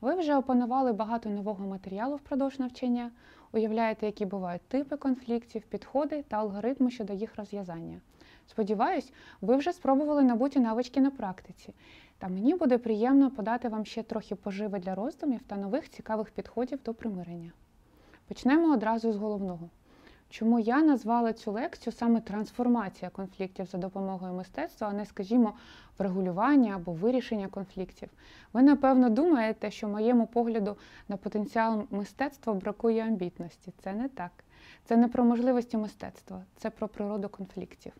[0.00, 3.10] Ви вже опанували багато нового матеріалу впродовж навчання,
[3.52, 8.00] уявляєте, які бувають типи конфліктів, підходи та алгоритми щодо їх розв'язання.
[8.50, 11.74] Сподіваюсь, ви вже спробували набуті навички на практиці,
[12.18, 16.78] та мені буде приємно подати вам ще трохи поживи для роздумів та нових цікавих підходів
[16.84, 17.52] до примирення.
[18.28, 19.70] Почнемо одразу з головного.
[20.30, 25.54] Чому я назвала цю лекцію саме трансформація конфліктів за допомогою мистецтва, а не, скажімо,
[25.98, 28.08] врегулювання або вирішення конфліктів?
[28.52, 30.76] Ви, напевно, думаєте, що моєму погляду
[31.08, 33.72] на потенціал мистецтва бракує амбітності.
[33.82, 34.30] Це не так.
[34.84, 37.92] Це не про можливості мистецтва, це про природу конфліктів.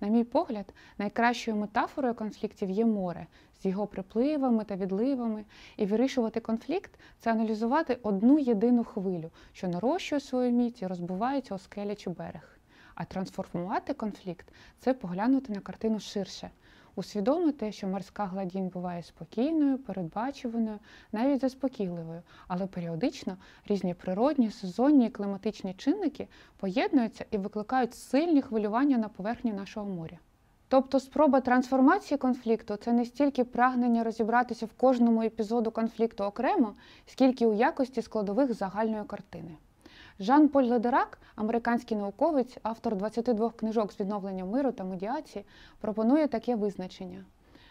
[0.00, 3.26] На мій погляд, найкращою метафорою конфліктів є море
[3.62, 5.44] з його припливами та відливами,
[5.76, 11.58] і вирішувати конфлікт це аналізувати одну єдину хвилю, що нарощує свою міць і розбивається у
[11.58, 12.58] скелі чи берег.
[12.94, 16.50] А трансформувати конфлікт це поглянути на картину ширше,
[17.00, 20.78] усвідомити, що морська гладінь буває спокійною, передбачуваною,
[21.12, 23.36] навіть заспокійливою, але періодично
[23.66, 30.18] різні природні, сезонні і кліматичні чинники поєднуються і викликають сильні хвилювання на поверхні нашого моря.
[30.68, 36.74] Тобто спроба трансформації конфлікту це не стільки прагнення розібратися в кожному епізоду конфлікту окремо,
[37.06, 39.56] скільки у якості складових загальної картини.
[40.20, 45.44] Жан-Поль Ледерак, американський науковець, автор 22 книжок з відновлення миру та медіації,
[45.80, 47.24] пропонує таке визначення.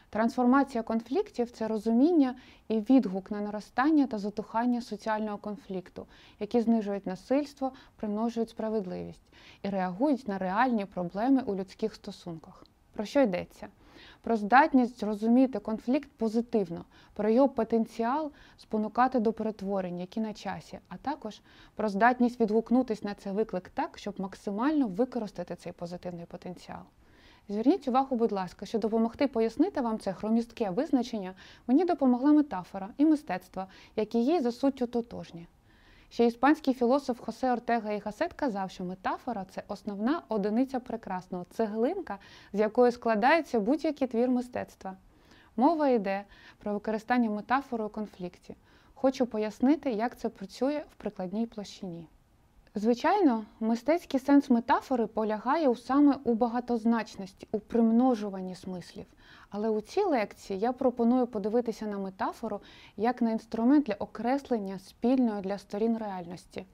[0.09, 2.35] Трансформація конфліктів це розуміння
[2.67, 6.05] і відгук на наростання та затухання соціального конфлікту,
[6.39, 9.33] які знижують насильство, примножують справедливість
[9.63, 12.63] і реагують на реальні проблеми у людських стосунках.
[12.93, 13.67] Про що йдеться?
[14.21, 20.97] Про здатність зрозуміти конфлікт позитивно, про його потенціал спонукати до перетворень, які на часі, а
[20.97, 21.41] також
[21.75, 26.83] про здатність відгукнутися на цей виклик так, щоб максимально використати цей позитивний потенціал.
[27.49, 31.33] Зверніть увагу, будь ласка, що допомогти пояснити вам це хромістке визначення,
[31.67, 35.47] мені допомогла метафора і мистецтво, які їй за суттю тотожні.
[36.09, 42.17] Ще іспанський філософ Хосе Ортега і Гасет казав, що метафора це основна одиниця прекрасного, цеглинка,
[42.53, 44.97] з якої складається будь-який твір мистецтва.
[45.55, 46.23] Мова йде
[46.57, 48.55] про використання метафори у конфлікті.
[48.93, 52.07] Хочу пояснити, як це працює в прикладній площині.
[52.75, 59.05] Звичайно, мистецький сенс метафори полягає саме у багатозначності, у примножуванні смислів.
[59.49, 62.61] Але у цій лекції я пропоную подивитися на метафору
[62.97, 66.65] як на інструмент для окреслення спільної для сторін реальності.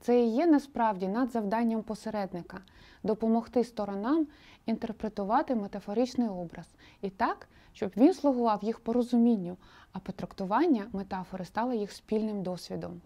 [0.00, 2.60] Це і є насправді над завданням посередника
[3.02, 4.26] допомогти сторонам
[4.66, 6.66] інтерпретувати метафоричний образ
[7.00, 9.56] і так, щоб він слугував їх порозумінню,
[9.92, 13.00] а потрактування метафори стало їх спільним досвідом.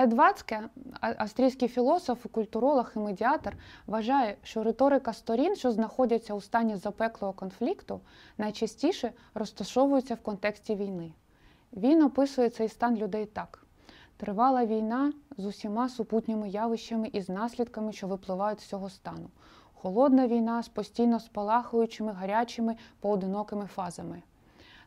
[0.00, 0.68] Ед Вацке,
[1.00, 8.00] австрійський філософ, культуролог і медіатор, вважає, що риторика сторін, що знаходяться у стані запеклого конфлікту,
[8.38, 11.12] найчастіше розташовується в контексті війни.
[11.72, 13.66] Він описує цей стан людей так:
[14.16, 19.30] тривала війна з усіма супутніми явищами і з наслідками, що випливають з цього стану.
[19.74, 24.22] Холодна війна з постійно спалахуючими гарячими поодинокими фазами.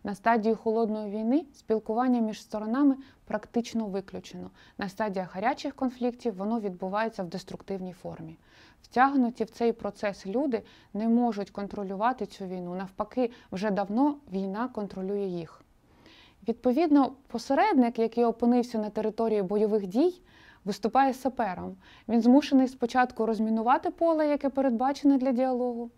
[0.03, 2.95] На стадії холодної війни спілкування між сторонами
[3.25, 4.49] практично виключено.
[4.77, 8.37] На стадіях гарячих конфліктів воно відбувається в деструктивній формі.
[8.81, 12.75] Втягнуті в цей процес люди не можуть контролювати цю війну.
[12.75, 15.61] Навпаки, вже давно війна контролює їх.
[16.47, 20.21] Відповідно, посередник, який опинився на території бойових дій,
[20.65, 21.75] виступає сапером.
[22.07, 25.89] Він змушений спочатку розмінувати поле, яке передбачене для діалогу.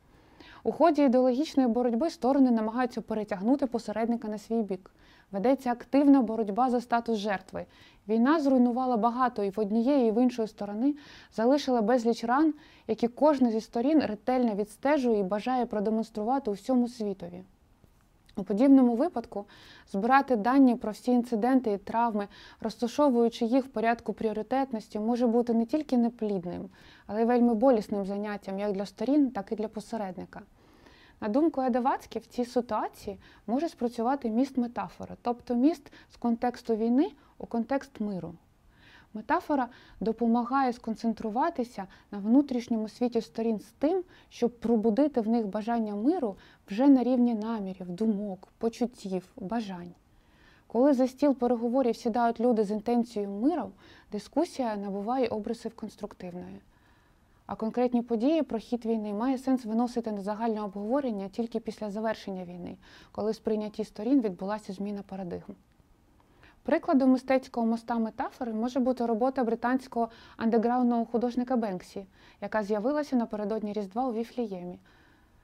[0.64, 4.92] У ході ідеологічної боротьби сторони намагаються перетягнути посередника на свій бік.
[5.32, 7.66] Ведеться активна боротьба за статус жертви.
[8.08, 10.96] Війна зруйнувала багато і в однієї, і в іншої сторони
[11.34, 12.54] залишила безліч ран,
[12.88, 17.44] які кожна зі сторін ретельно відстежує і бажає продемонструвати у всьому світові.
[18.36, 19.46] У подібному випадку
[19.92, 22.28] збирати дані про всі інциденти і травми,
[22.62, 26.70] розташовуючи їх в порядку пріоритетності, може бути не тільки неплідним,
[27.08, 30.42] але й вельми болісним заняттям як для сторін, так і для посередника.
[31.22, 33.18] На думку Едавацькі, в цій ситуації
[33.48, 38.34] може спрацювати міст метафори, тобто міст з контексту війни у контекст миру.
[39.14, 46.36] Метафора допомагає сконцентруватися на внутрішньому світі сторін з тим, щоб пробудити в них бажання миру
[46.68, 49.92] вже на рівні намірів, думок, почуттів, бажань.
[50.68, 53.72] Коли за стіл переговорів сідають люди з інтенцією миру,
[54.12, 56.62] дискусія набуває обрисів конструктивної.
[57.46, 62.46] А конкретні події про хід війни має сенс виносити на загальне обговорення тільки після завершення
[62.46, 62.78] війни,
[63.12, 65.56] коли з прийнятті сторін відбулася зміна парадигм.
[66.64, 72.06] Прикладом мистецького моста метафори може бути робота британського андеграундного художника Бенксі,
[72.42, 74.80] яка з'явилася напередодні Різдва у Віфліємі.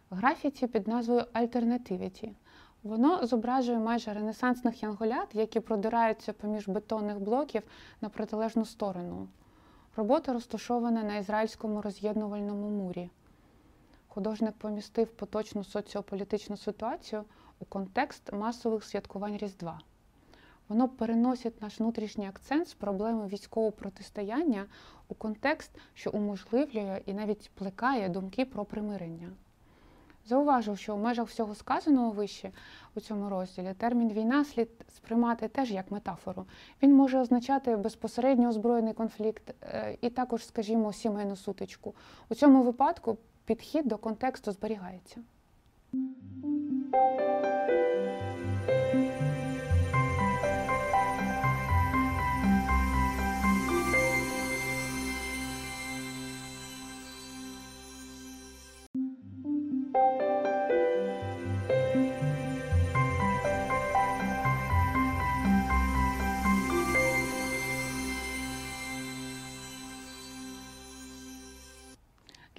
[0.09, 2.35] Графіті під назвою Альтернативіті.
[2.83, 7.63] Воно зображує майже ренесансних янголят, які продираються поміж бетонних блоків
[8.01, 9.27] на протилежну сторону.
[9.95, 13.09] Робота розташована на ізраїльському роз'єднувальному мурі.
[14.07, 17.23] Художник помістив поточну соціополітичну ситуацію
[17.59, 19.79] у контекст масових святкувань Різдва.
[20.69, 24.65] Воно переносить наш внутрішній акцент з проблеми військового протистояння
[25.07, 29.29] у контекст, що уможливлює і навіть плекає думки про примирення.
[30.25, 32.51] Зауважив, що у межах всього сказаного вище
[32.95, 36.45] у цьому розділі термін війна слід сприймати теж як метафору.
[36.83, 41.95] Він може означати безпосередньо озброєний конфлікт е, і також, скажімо, сімейну сутичку.
[42.29, 45.21] У цьому випадку підхід до контексту зберігається.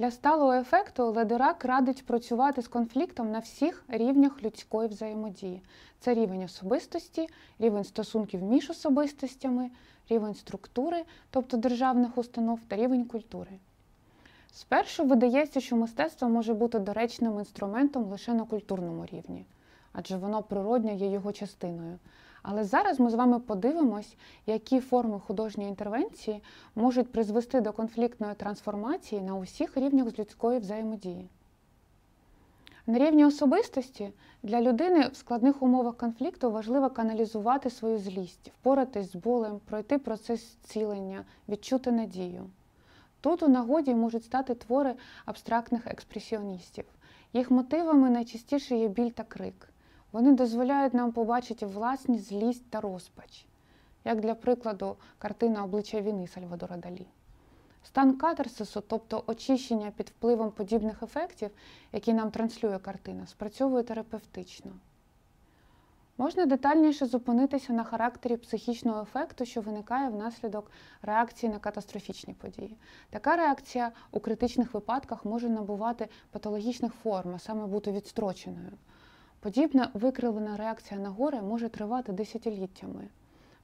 [0.00, 5.62] Для сталого ефекту ледерак радить працювати з конфліктом на всіх рівнях людської взаємодії.
[5.98, 7.28] Це рівень особистості,
[7.58, 9.70] рівень стосунків між особистостями,
[10.08, 13.50] рівень структури, тобто державних установ, та рівень культури.
[14.52, 19.46] Спершу видається, що мистецтво може бути доречним інструментом лише на культурному рівні,
[19.92, 21.98] адже воно природньо є його частиною.
[22.42, 24.16] Але зараз ми з вами подивимось,
[24.46, 26.42] які форми художньої інтервенції
[26.74, 31.28] можуть призвести до конфліктної трансформації на усіх рівнях з людської взаємодії.
[32.86, 34.12] На рівні особистості
[34.42, 40.40] для людини в складних умовах конфлікту важливо каналізувати свою злість, впоратись з болем, пройти процес
[40.40, 42.46] зцілення, відчути надію.
[43.20, 46.84] Тут у нагоді можуть стати твори абстрактних експресіоністів.
[47.32, 49.69] Їх мотивами найчастіше є біль та крик.
[50.12, 53.46] Вони дозволяють нам побачити власні злість та розпач,
[54.04, 57.06] як для прикладу, картина обличчя війни Сальвадора Далі.
[57.84, 61.50] Стан катарсису, тобто очищення під впливом подібних ефектів,
[61.92, 64.72] які нам транслює картина, спрацьовує терапевтично.
[66.18, 70.70] Можна детальніше зупинитися на характері психічного ефекту, що виникає внаслідок
[71.02, 72.76] реакції на катастрофічні події.
[73.10, 78.72] Така реакція у критичних випадках може набувати патологічних форм, а саме бути відстроченою.
[79.42, 83.08] Подібна викривлена реакція на горе може тривати десятиліттями.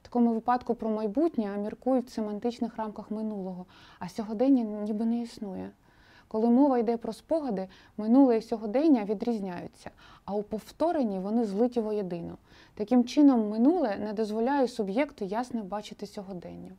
[0.00, 3.66] В такому випадку про майбутнє міркують в семантичних рамках минулого,
[3.98, 5.70] а сьогодення ніби не існує.
[6.28, 9.90] Коли мова йде про спогади, минуле і сьогодення відрізняються,
[10.24, 12.38] а у повторенні вони злиті воєдино.
[12.74, 16.72] Таким чином, минуле не дозволяє суб'єкту ясно бачити сьогодення.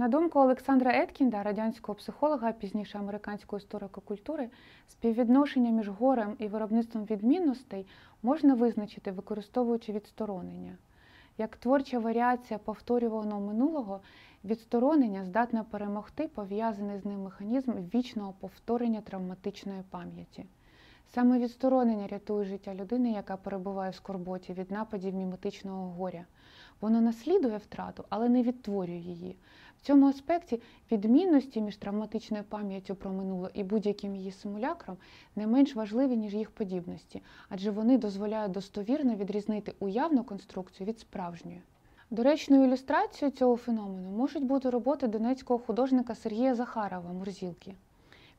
[0.00, 4.50] На думку Олександра Еткінда, радянського психолога, пізніше американського історика культури,
[4.88, 7.86] співвідношення між горем і виробництвом відмінностей
[8.22, 10.76] можна визначити, використовуючи відсторонення.
[11.38, 14.00] Як творча варіація повторюваного минулого,
[14.44, 20.44] відсторонення здатне перемогти пов'язаний з ним механізм вічного повторення травматичної пам'яті.
[21.14, 26.24] Саме відсторонення рятує життя людини, яка перебуває в скорботі від нападів міметичного горя.
[26.80, 29.36] Воно наслідує втрату, але не відтворює її.
[29.88, 30.60] Цьому аспекті
[30.92, 34.96] відмінності між травматичною пам'яттю про минуле і будь-яким її симулякром
[35.36, 41.62] не менш важливі, ніж їх подібності, адже вони дозволяють достовірно відрізнити уявну конструкцію від справжньої.
[42.10, 47.74] Доречною ілюстрацією цього феномену можуть бути роботи донецького художника Сергія Захарова Мурзілки.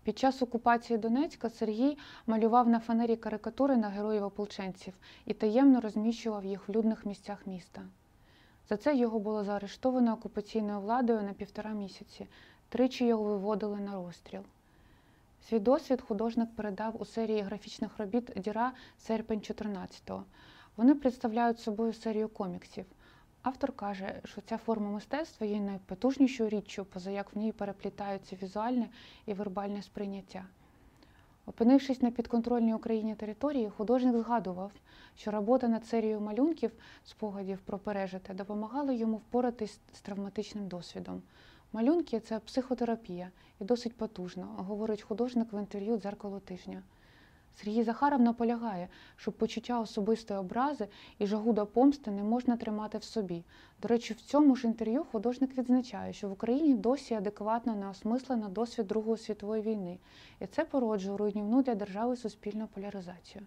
[0.04, 1.98] Під час окупації Донецька Сергій
[2.28, 4.94] малював на фанері карикатури на героїв ополченців
[5.26, 7.82] і таємно розміщував їх в людних місцях міста.
[8.70, 12.28] За це його було заарештовано окупаційною владою на півтора місяці.
[12.70, 14.42] Тричі його виводили на розстріл.
[15.50, 20.24] Свій досвід художник передав у серії графічних робіт Діра серпень 14-го.
[20.78, 22.86] Вони представляють собою серію коміксів.
[23.42, 28.90] Автор каже, що ця форма мистецтва є найпотужнішою річчю, поза як в ній переплітаються візуальне
[29.26, 30.46] і вербальне сприйняття.
[31.50, 34.72] Опинившись на підконтрольній Україні території, художник згадував,
[35.16, 36.72] що робота над серією малюнків,
[37.06, 41.22] спогадів про пережите, допомагала йому впоратись з травматичним досвідом.
[41.74, 43.32] Малюнки це психотерапія
[43.62, 46.84] і досить потужно, говорить художник в інтерв'ю дзеркало тижня.
[47.64, 50.88] Сергій Захаров наполягає, що почуття особистої образи
[51.18, 53.44] і жагу до помсти не можна тримати в собі.
[53.82, 58.50] До речі, в цьому ж інтерв'ю художник відзначає, що в Україні досі адекватно не осмислено
[58.50, 59.98] досвід Другої світової війни,
[60.40, 63.46] і це породжує руйнівну для держави суспільну поляризацію.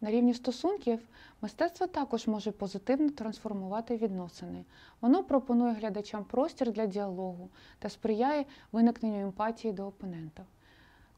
[0.00, 1.00] На рівні стосунків
[1.42, 4.64] мистецтво також може позитивно трансформувати відносини.
[5.00, 7.48] Воно пропонує глядачам простір для діалогу
[7.78, 10.44] та сприяє виникненню емпатії до опонента.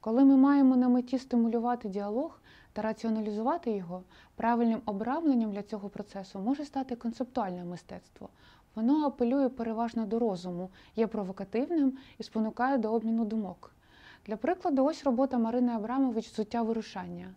[0.07, 2.41] Коли ми маємо на меті стимулювати діалог
[2.73, 4.03] та раціоналізувати його,
[4.37, 8.29] правильним обрамленням для цього процесу може стати концептуальне мистецтво.
[8.75, 13.75] Воно апелює переважно до розуму, є провокативним і спонукає до обміну думок.
[14.27, 17.35] Для прикладу, ось робота Марини Абрамович Зуття вирушання.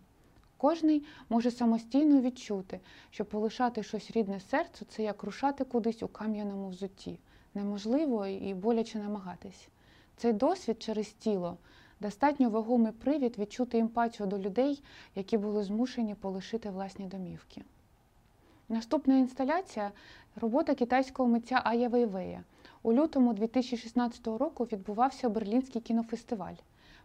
[0.56, 6.68] Кожний може самостійно відчути, що полишати щось рідне серцю це як рушати кудись у кам'яному
[6.68, 7.18] взутті.
[7.54, 9.68] Неможливо і боляче намагатись.
[10.16, 11.56] Цей досвід через тіло
[12.00, 14.82] достатньо вагомий привід відчути емпатію до людей,
[15.14, 17.62] які були змушені полишити власні домівки.
[18.68, 19.92] Наступна інсталяція
[20.36, 22.44] робота китайського митця Ая Вейвея.
[22.82, 26.54] У лютому 2016 року відбувався Берлінський кінофестиваль.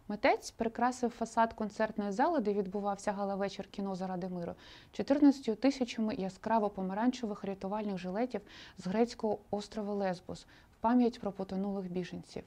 [0.08, 4.54] Митець прикрасив фасад концертної зали, де відбувався гала-вечір кіно заради миру,
[4.92, 8.40] 14 тисячами яскраво помаранчевих рятувальних жилетів
[8.78, 12.42] з грецького острова Лесбос в пам'ять про потонулих біженців.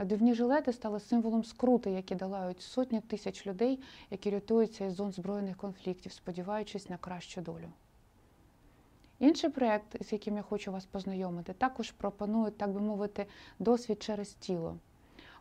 [0.00, 3.80] Надувні жилети стали символом скрути, які долають сотні тисяч людей,
[4.10, 7.68] які рятуються із зон збройних конфліктів, сподіваючись на кращу долю.
[9.18, 13.26] Інший проєкт, з яким я хочу вас познайомити, також пропонує, так би мовити,
[13.58, 14.76] досвід через тіло.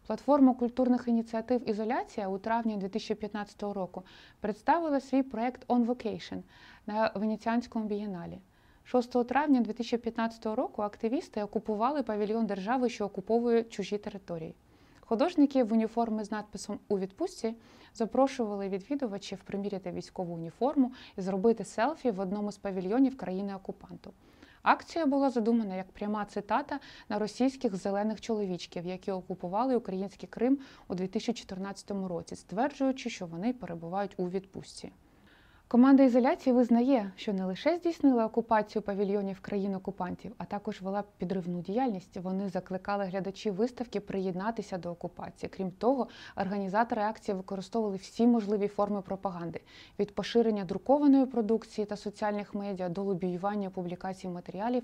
[0.07, 4.03] Платформа культурних ініціатив Ізоляція у травні 2015 року
[4.39, 6.43] представила свій проєкт On Vocation
[6.87, 8.39] на Венеціанському бієналі.
[8.91, 14.55] 6 травня 2015 року активісти окупували павільйон держави, що окуповує чужі території.
[14.99, 17.55] Художники в уніформі з надписом у відпустці
[17.93, 24.13] запрошували відвідувачів приміряти військову уніформу і зробити селфі в одному з павільйонів країни окупанту.
[24.61, 26.79] Акція була задумана як пряма цитата
[27.09, 34.13] на російських зелених чоловічків, які окупували український Крим у 2014 році, стверджуючи, що вони перебувають
[34.17, 34.91] у відпустці.
[35.71, 41.61] Команда ізоляції визнає, що не лише здійснила окупацію павільйонів країн окупантів, а також вела підривну
[41.61, 42.17] діяльність.
[42.17, 45.49] Вони закликали глядачів виставки приєднатися до окупації.
[45.49, 49.61] Крім того, організатори акції використовували всі можливі форми пропаганди
[49.99, 54.83] від поширення друкованої продукції та соціальних медіа до лобіювання публікацій матеріалів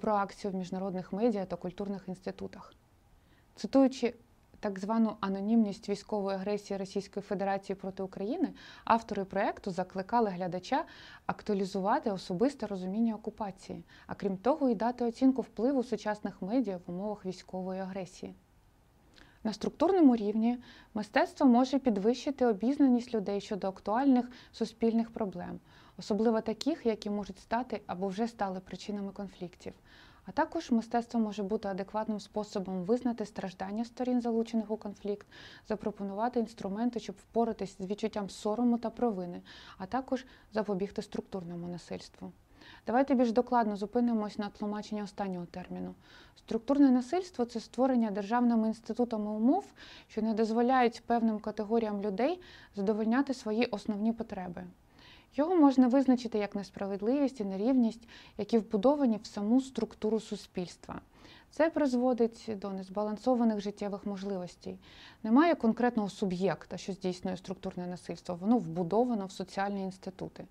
[0.00, 2.74] про акцію в міжнародних медіа та культурних інститутах.
[3.54, 4.14] Цитуючи
[4.66, 8.52] так звану анонімність військової агресії Російської Федерації проти України,
[8.84, 10.84] автори проекту закликали глядача
[11.26, 17.26] актуалізувати особисте розуміння окупації, а крім того, і дати оцінку впливу сучасних медіа в умовах
[17.26, 18.34] військової агресії.
[19.44, 20.58] На структурному рівні
[20.94, 25.60] мистецтво може підвищити обізнаність людей щодо актуальних суспільних проблем,
[25.98, 29.72] особливо таких, які можуть стати або вже стали причинами конфліктів.
[30.26, 35.26] А також мистецтво може бути адекватним способом визнати страждання сторін, залучених у конфлікт,
[35.68, 39.42] запропонувати інструменти, щоб впоратись з відчуттям сорому та провини,
[39.78, 42.32] а також запобігти структурному насильству.
[42.86, 45.94] Давайте більш докладно зупинимось на тлумаченні останнього терміну.
[46.36, 49.64] Структурне насильство це створення державними інститутами умов,
[50.08, 52.40] що не дозволяють певним категоріям людей
[52.76, 54.64] задовольняти свої основні потреби.
[55.34, 58.08] Його можна визначити як несправедливість і нерівність,
[58.38, 61.00] які вбудовані в саму структуру суспільства.
[61.50, 64.78] Це призводить до незбалансованих життєвих можливостей.
[65.22, 70.44] Немає конкретного суб'єкта, що здійснює структурне насильство, воно вбудовано в соціальні інститути.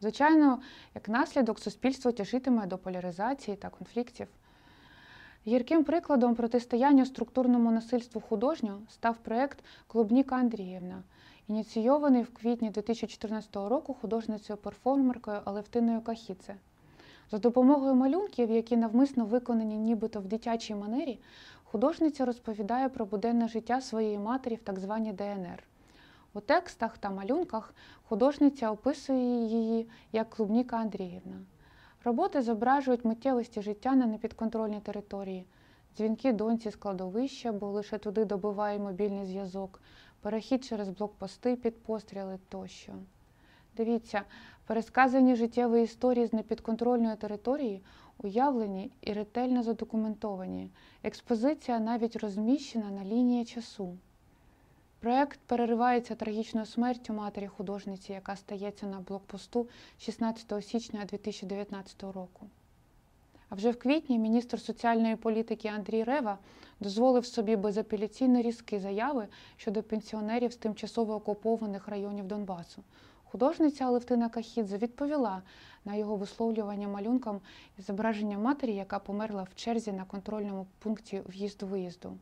[0.00, 0.58] Звичайно,
[0.94, 4.26] як наслідок, суспільство тяжитиме до поляризації та конфліктів.
[5.46, 11.02] Гірким прикладом протистояння структурному насильству художнього став проєкт Клубніка Андріївна,
[11.48, 16.56] ініційований в квітні 2014 року художницею-перформеркою Алевтиною Кахіце.
[17.30, 21.18] За допомогою малюнків, які навмисно виконані нібито в дитячій манері,
[21.64, 25.64] художниця розповідає про буденне життя своєї матері в так званій ДНР.
[26.34, 27.74] У текстах та малюнках
[28.08, 31.36] художниця описує її як Клубніка Андріївна.
[32.04, 35.46] Роботи зображують миттєвості життя на непідконтрольній території,
[35.96, 39.80] дзвінки доньці з кладовища, бо лише туди добиває мобільний зв'язок,
[40.22, 42.92] перехід через блокпости під постріли тощо.
[43.76, 44.22] Дивіться,
[44.66, 47.82] пересказані життєві історії з непідконтрольної території
[48.18, 50.70] уявлені і ретельно задокументовані.
[51.02, 53.96] Експозиція навіть розміщена на лінії часу.
[55.00, 59.68] Проект переривається трагічною смертю матері художниці, яка стається на блокпосту
[59.98, 62.46] 16 січня 2019 року.
[63.52, 66.38] А вже в квітні міністр соціальної політики Андрій Рева
[66.80, 69.26] дозволив собі безапеляційно різкі заяви
[69.56, 72.82] щодо пенсіонерів з тимчасово окупованих районів Донбасу.
[73.24, 75.42] Художниця Алевтина Кахідзе відповіла
[75.84, 77.40] на його висловлювання малюнкам
[77.78, 82.12] із зображення матері, яка померла в черзі на контрольному пункті в'їзду-виїзду.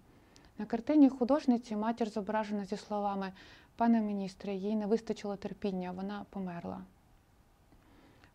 [0.59, 3.33] На картині художниці матір зображена зі словами
[3.77, 6.81] Пане міністре, їй не вистачило терпіння, вона померла.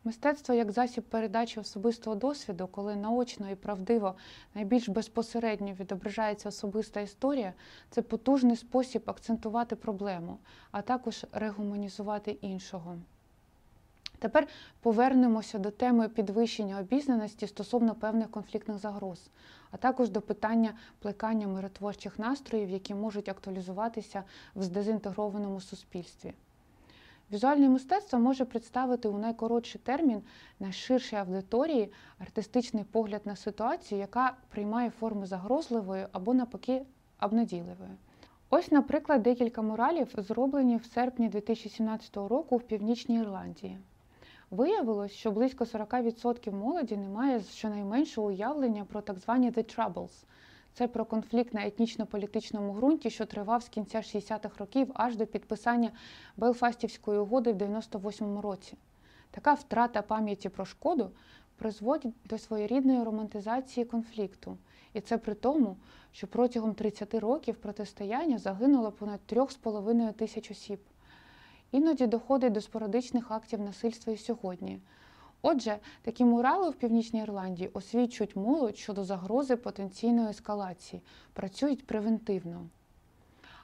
[0.07, 4.15] Мистецтво як засіб передачі особистого досвіду, коли наочно і правдиво,
[4.55, 7.53] найбільш безпосередньо відображається особиста історія,
[7.89, 10.37] це потужний спосіб акцентувати проблему,
[10.71, 12.97] а також регуманізувати іншого.
[14.19, 14.47] Тепер
[14.81, 19.29] повернемося до теми підвищення обізнаності стосовно певних конфліктних загроз,
[19.71, 24.23] а також до питання плекання миротворчих настроїв, які можуть актуалізуватися
[24.55, 26.33] в здезінтегрованому суспільстві.
[27.31, 30.21] Візуальне мистецтво може представити у найкоротший термін
[30.59, 36.81] найширшій аудиторії артистичний погляд на ситуацію, яка приймає форми загрозливої або навпаки
[37.21, 37.91] обнадійливої.
[38.49, 43.79] Ось, наприклад, декілька муралів, зроблені в серпні 2017 року в Північній Ірландії.
[44.51, 50.23] Виявилось, що близько 40% молоді не має щонайменшого уявлення про так звані «the troubles».
[50.77, 55.91] Це про конфлікт на етнічно-політичному ґрунті, що тривав з кінця 60-х років аж до підписання
[56.37, 58.77] Белфастівської угоди в 98-му році.
[59.31, 61.11] Така втрата пам'яті про шкоду
[61.55, 64.57] призводить до своєрідної романтизації конфлікту.
[64.93, 65.77] І це при тому,
[66.11, 70.79] що протягом 30 років протистояння загинуло понад 3,5 тисяч осіб.
[71.71, 74.79] Іноді доходить до спорадичних актів насильства і сьогодні.
[75.47, 81.01] Отже, такі мурали в Північній Ірландії освічують молодь щодо загрози потенційної ескалації,
[81.33, 82.65] працюють превентивно.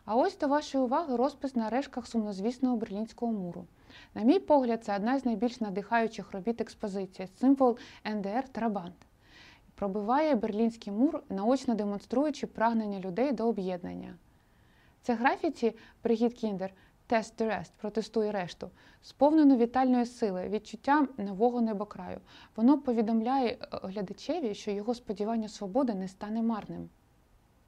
[0.06, 3.66] А ось до вашої уваги розпис на решках сумнозвісного берлінського муру.
[4.14, 8.96] На мій погляд, це одна з найбільш надихаючих робіт експозиції символ НДР Трабант.
[9.76, 14.16] Пробиває берлінський мур, наочно демонструючи прагнення людей до об'єднання.
[15.02, 16.74] Це графіті Бригіт Кіндер
[17.12, 18.70] Test the rest, протестує решту,
[19.01, 22.20] сповнено вітальної сили, відчуття нового небокраю.
[22.55, 26.89] Воно повідомляє е, глядачеві, що його сподівання свободи не стане марним.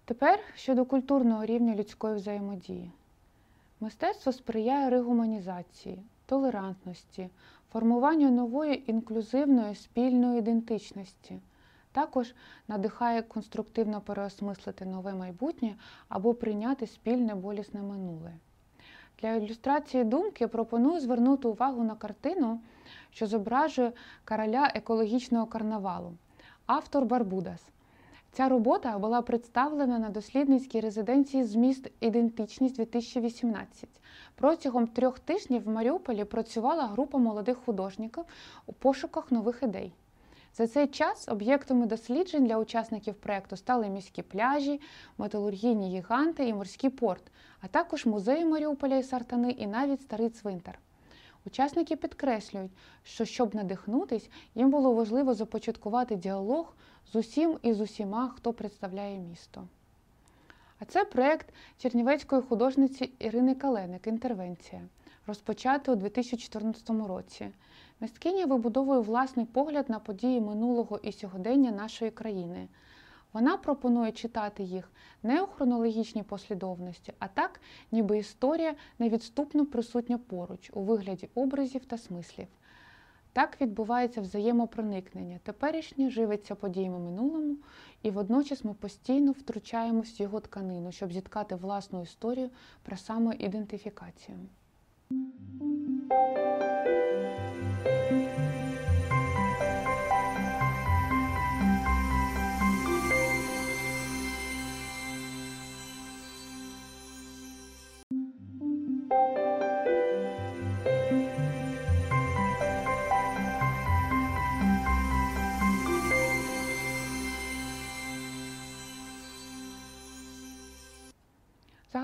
[0.05, 2.91] Тепер щодо культурного рівня людської взаємодії.
[3.79, 7.29] Мистецтво сприяє регуманізації, толерантності,
[7.71, 11.39] формуванню нової інклюзивної спільної ідентичності.
[11.91, 12.35] Також
[12.67, 15.75] надихає конструктивно переосмислити нове майбутнє
[16.09, 18.33] або прийняти спільне болісне минуле.
[19.21, 22.59] Для ілюстрації думки пропоную звернути увагу на картину,
[23.11, 23.91] що зображує
[24.25, 26.13] короля екологічного карнавалу,
[26.65, 27.61] автор Барбудас.
[28.31, 33.89] Ця робота була представлена на дослідницькій резиденції зміст Ідентичність 2018.
[34.35, 38.23] Протягом трьох тижнів в Маріуполі працювала група молодих художників
[38.65, 39.93] у пошуках нових ідей.
[40.55, 44.81] За цей час об'єктами досліджень для учасників проєкту стали міські пляжі,
[45.17, 47.23] металургійні гіганти і морський порт,
[47.63, 50.79] а також музеї Маріуполя і Сартани і навіть старий цвинтар.
[51.45, 52.71] Учасники підкреслюють,
[53.03, 56.75] що щоб надихнутись, їм було важливо започаткувати діалог
[57.13, 59.67] з усім і з усіма, хто представляє місто.
[60.79, 64.81] А це проєкт чернівецької художниці Ірини Каленик Інтервенція,
[65.27, 67.49] розпочатий у 2014 році.
[67.99, 72.67] Мисткиня вибудовує власний погляд на події минулого і сьогодення нашої країни.
[73.33, 74.91] Вона пропонує читати їх
[75.23, 77.61] не у хронологічній послідовності, а так,
[77.91, 82.47] ніби історія невідступно присутня поруч у вигляді образів та смислів.
[83.33, 85.39] Так відбувається взаємопроникнення.
[85.43, 87.57] Теперішнє живиться подіями минулому,
[88.03, 92.49] і водночас ми постійно втручаємось в його тканину, щоб зіткати власну історію
[92.83, 94.37] про самоідентифікацію.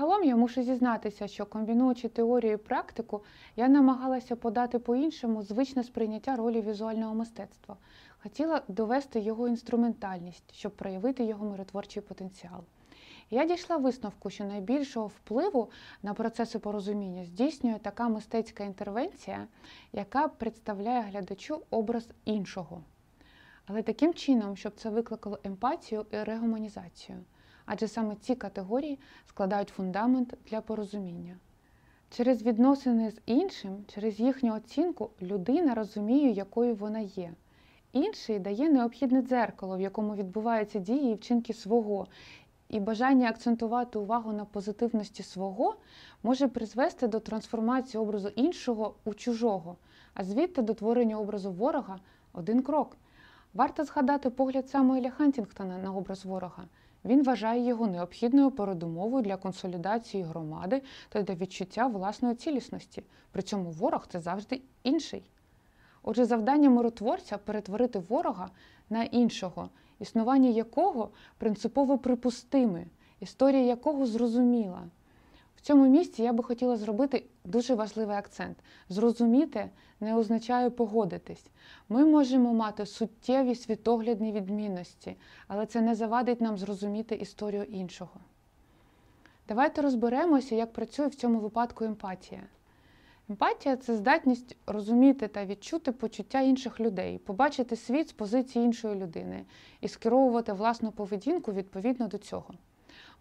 [0.00, 3.22] Загалом я мушу зізнатися, що комбінуючи теорію і практику,
[3.56, 7.76] я намагалася подати по-іншому звичне сприйняття ролі візуального мистецтва.
[8.22, 12.60] Хотіла довести його інструментальність, щоб проявити його миротворчий потенціал.
[13.30, 15.70] Я дійшла висновку, що найбільшого впливу
[16.02, 19.46] на процеси порозуміння здійснює така мистецька інтервенція,
[19.92, 22.82] яка представляє глядачу образ іншого.
[23.66, 27.18] Але таким чином, щоб це викликало емпатію і регуманізацію.
[27.72, 31.36] Адже саме ці категорії складають фундамент для порозуміння.
[32.10, 37.32] Через відносини з іншим, через їхню оцінку, людина розуміє, якою вона є.
[37.92, 42.06] Інший дає необхідне дзеркало, в якому відбуваються дії і вчинки свого,
[42.68, 45.76] і бажання акцентувати увагу на позитивності свого
[46.22, 49.76] може призвести до трансформації образу іншого у чужого,
[50.14, 51.98] а звідти до творення образу ворога
[52.32, 52.96] один крок.
[53.54, 56.64] Варто згадати погляд Самуеля Хантінгтона на образ ворога.
[57.04, 63.02] Він вважає його необхідною передумовою для консолідації громади та для відчуття власної цілісності.
[63.30, 65.22] При цьому ворог це завжди інший.
[66.02, 68.50] Отже, завдання миротворця перетворити ворога
[68.90, 72.86] на іншого, існування якого принципово припустиме,
[73.20, 74.82] історія якого зрозуміла.
[75.60, 78.56] В цьому місці я би хотіла зробити дуже важливий акцент.
[78.88, 81.46] Зрозуміти не означає погодитись.
[81.88, 85.16] Ми можемо мати суттєві світоглядні відмінності,
[85.48, 88.10] але це не завадить нам зрозуміти історію іншого.
[89.48, 92.42] Давайте розберемося, як працює в цьому випадку емпатія.
[93.28, 99.44] Емпатія це здатність розуміти та відчути почуття інших людей, побачити світ з позиції іншої людини
[99.80, 102.54] і скеровувати власну поведінку відповідно до цього.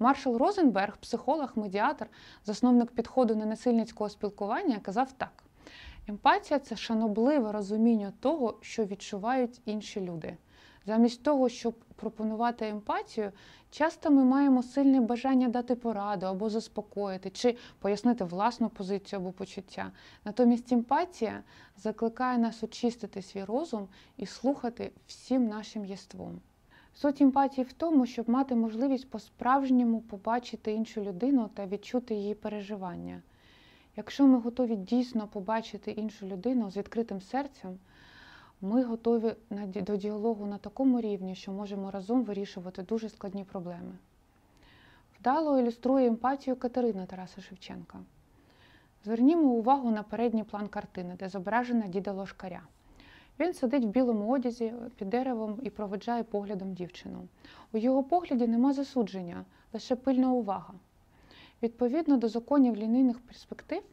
[0.01, 2.07] Маршал Розенберг, психолог, медіатор,
[2.45, 5.43] засновник підходу ненасильницького спілкування, казав так:
[6.07, 10.37] емпатія це шанобливе розуміння того, що відчувають інші люди.
[10.85, 13.31] Замість того, щоб пропонувати емпатію,
[13.71, 19.91] часто ми маємо сильне бажання дати пораду або заспокоїти, чи пояснити власну позицію або почуття.
[20.25, 21.43] Натомість емпатія
[21.77, 23.87] закликає нас очистити свій розум
[24.17, 26.41] і слухати всім нашим єством.
[27.01, 33.21] Суть емпатії в тому, щоб мати можливість по-справжньому побачити іншу людину та відчути її переживання.
[33.95, 37.77] Якщо ми готові дійсно побачити іншу людину з відкритим серцем,
[38.61, 39.33] ми готові
[39.75, 43.97] до діалогу на такому рівні, що можемо разом вирішувати дуже складні проблеми.
[45.19, 47.99] Вдало ілюструє емпатію Катерина Тараса Шевченка.
[49.03, 52.61] Звернімо увагу на передній план картини, де зображена діда Лошкаря.
[53.39, 57.27] Він сидить в білому одязі під деревом і проведжає поглядом дівчину.
[57.73, 60.73] У його погляді нема засудження, лише пильна увага.
[61.63, 63.83] Відповідно до законів лінійних перспектив,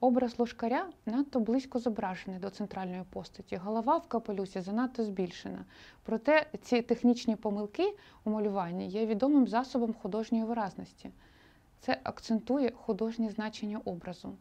[0.00, 3.56] образ ложкаря надто близько зображений до центральної постаті.
[3.56, 5.64] Голова в капелюсі занадто збільшена.
[6.02, 11.10] Проте ці технічні помилки у малюванні є відомим засобом художньої виразності.
[11.80, 14.36] Це акцентує художнє значення образу.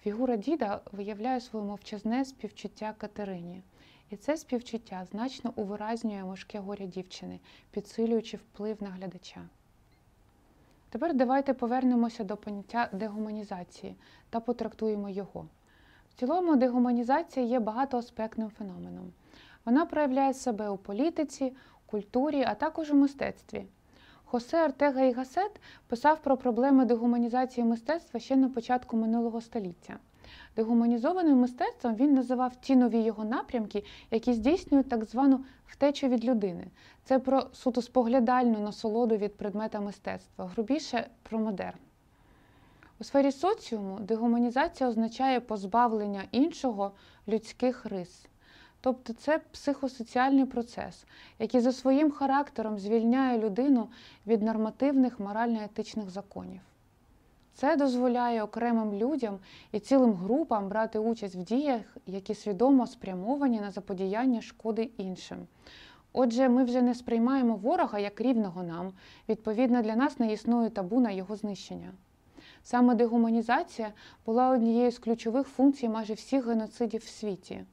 [0.00, 3.62] Фігура діда виявляє своє мовчазне співчуття Катерині.
[4.10, 7.40] І це співчуття значно увиразнює важке горя дівчини,
[7.70, 9.40] підсилюючи вплив на глядача.
[10.90, 13.96] Тепер давайте повернемося до поняття дегуманізації
[14.30, 15.46] та потрактуємо його.
[16.10, 19.12] В цілому, дегуманізація є багатоаспектним феноменом.
[19.64, 21.52] Вона проявляє себе у політиці,
[21.86, 23.64] культурі, а також у мистецтві.
[24.24, 29.98] Хосе Артега і Гасет писав про проблеми дегуманізації мистецтва ще на початку минулого століття.
[30.56, 36.66] Дегуманізованим мистецтвом він називав ті нові його напрямки, які здійснюють так звану втечу від людини.
[37.04, 41.78] Це про суто споглядальну насолоду від предмета мистецтва, грубіше про модерн.
[43.00, 46.92] У сфері соціуму дегуманізація означає позбавлення іншого
[47.28, 48.26] людських рис.
[48.80, 51.04] Тобто це психосоціальний процес,
[51.38, 53.88] який за своїм характером звільняє людину
[54.26, 56.60] від нормативних морально-етичних законів.
[57.60, 59.38] Це дозволяє окремим людям
[59.72, 65.38] і цілим групам брати участь в діях, які свідомо спрямовані на заподіяння шкоди іншим.
[66.12, 68.92] Отже, ми вже не сприймаємо ворога як рівного нам,
[69.28, 71.92] відповідно, для нас не існує табу на його знищення.
[72.62, 73.92] Саме дегуманізація
[74.26, 77.64] була однією з ключових функцій майже всіх геноцидів в світі.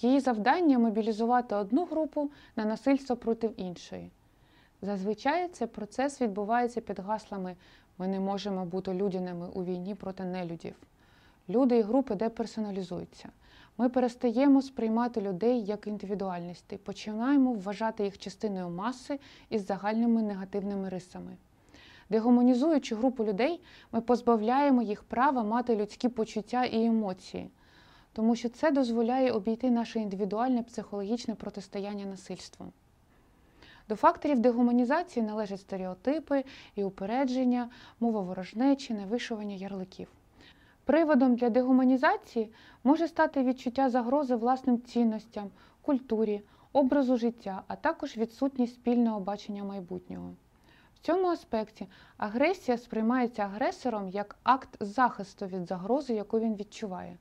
[0.00, 4.10] Її завдання мобілізувати одну групу на насильство проти іншої.
[4.82, 7.56] Зазвичай цей процес відбувається під гаслами
[7.98, 10.74] ми не можемо бути людяними у війні проти нелюдів.
[11.48, 13.28] Люди і групи деперсоналізуються.
[13.78, 19.20] Ми перестаємо сприймати людей як індивідуальності, починаємо вважати їх частиною маси
[19.50, 21.36] із загальними негативними рисами.
[22.10, 23.60] Дегуманізуючи групу людей,
[23.92, 27.50] ми позбавляємо їх права мати людські почуття і емоції,
[28.12, 32.72] тому що це дозволяє обійти наше індивідуальне психологічне протистояння насильством.
[33.88, 37.70] До факторів дегуманізації належать стереотипи і упередження,
[38.00, 40.08] мова ворожнечі, невишування ярликів.
[40.84, 42.52] Приводом для дегуманізації
[42.84, 45.50] може стати відчуття загрози власним цінностям,
[45.82, 50.34] культурі, образу життя, а також відсутність спільного бачення майбутнього.
[50.94, 51.86] В цьому аспекті
[52.16, 57.16] агресія сприймається агресором як акт захисту від загрози, яку він відчуває.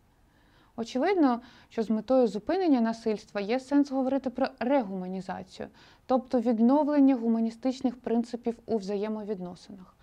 [0.80, 5.68] Очевидно, що з метою зупинення насильства є сенс говорити про регуманізацію,
[6.08, 9.96] тобто відновлення гуманістичних принципів у взаємовідносинах.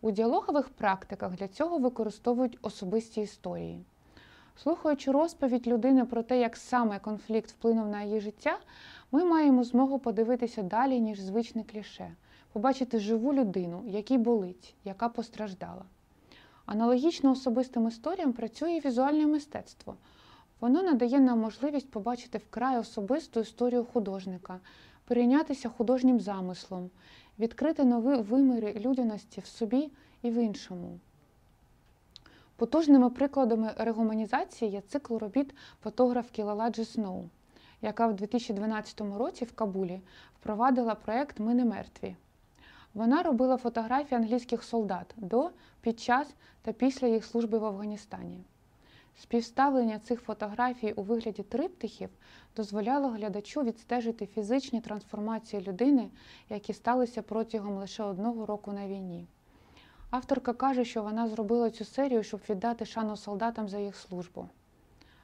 [0.00, 3.84] У діалогових практиках для цього використовують особисті історії.
[4.56, 8.58] Слухаючи розповідь людини про те, як саме конфлікт вплинув на її життя,
[9.12, 12.14] ми маємо змогу подивитися далі, ніж звичне кліше,
[12.52, 15.82] побачити живу людину, якій болить, яка постраждала.
[16.66, 19.94] Аналогічно особистим історіям працює візуальне мистецтво.
[20.60, 24.60] Воно надає нам можливість побачити вкрай особисту історію художника,
[25.06, 26.90] перейнятися художнім замислом,
[27.38, 29.90] відкрити нові виміри людяності в собі
[30.22, 30.98] і в іншому.
[32.56, 37.24] Потужними прикладами регуманізації є цикл робіт фотографки Лаладжі Сноу,
[37.82, 40.00] яка в 2012 році в Кабулі
[40.40, 42.16] впровадила проєкт Ми не мертві.
[42.94, 45.50] Вона робила фотографії англійських солдат до,
[45.80, 48.44] під час та після їх служби в Афганістані.
[49.18, 52.10] Співставлення цих фотографій у вигляді триптихів
[52.56, 56.10] дозволяло глядачу відстежити фізичні трансформації людини,
[56.48, 59.26] які сталися протягом лише одного року на війні.
[60.10, 64.48] Авторка каже, що вона зробила цю серію, щоб віддати шану солдатам за їх службу,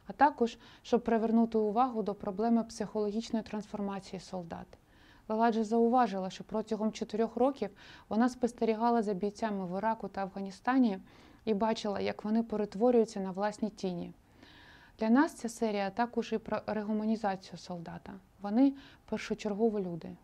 [0.07, 4.66] а також щоб привернути увагу до проблеми психологічної трансформації солдат.
[5.28, 7.70] Ладжа зауважила, що протягом чотирьох років
[8.09, 10.99] вона спостерігала за бійцями в Іраку та Афганістані
[11.45, 14.12] і бачила, як вони перетворюються на власні тіні.
[14.99, 18.12] Для нас ця серія також і про регуманізацію солдата.
[18.43, 18.72] Вони
[19.05, 20.16] першочергово люди.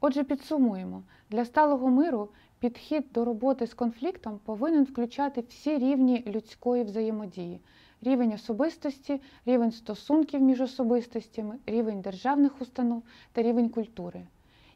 [0.00, 6.84] Отже, підсумуємо, для сталого миру підхід до роботи з конфліктом повинен включати всі рівні людської
[6.84, 7.60] взаємодії:
[8.02, 13.02] рівень особистості, рівень стосунків між особистостями, рівень державних установ
[13.32, 14.26] та рівень культури.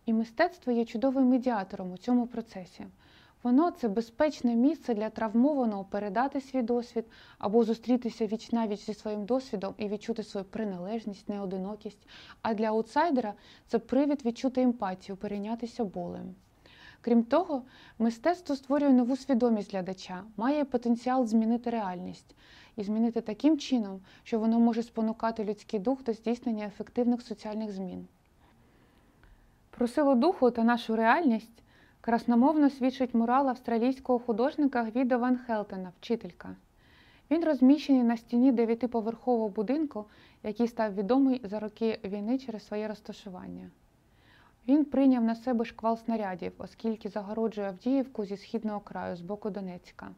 [0.07, 2.87] І мистецтво є чудовим медіатором у цьому процесі.
[3.43, 7.05] Воно це безпечне місце для травмованого передати свій досвід
[7.39, 12.09] або зустрітися віч навіч зі своїм досвідом і відчути свою приналежність, неодинокість.
[12.43, 13.35] А для аутсайдера
[13.67, 16.35] це привід відчути емпатію, перейнятися болем.
[17.01, 17.63] Крім того,
[17.99, 22.35] мистецтво створює нову свідомість глядача, має потенціал змінити реальність
[22.77, 28.07] і змінити таким чином, що воно може спонукати людський дух до здійснення ефективних соціальних змін.
[29.71, 31.63] Про силу духу та нашу реальність
[32.07, 36.57] красномовно свідчить мурал австралійського художника Гвідо Ван Хелтена, вчителька.
[37.31, 40.05] Він розміщений на стіні дев'ятиповерхового будинку,
[40.43, 43.71] який став відомий за роки війни через своє розташування.
[44.69, 50.09] Він прийняв на себе шквал снарядів, оскільки загороджує Авдіївку зі східного краю з боку Донецька.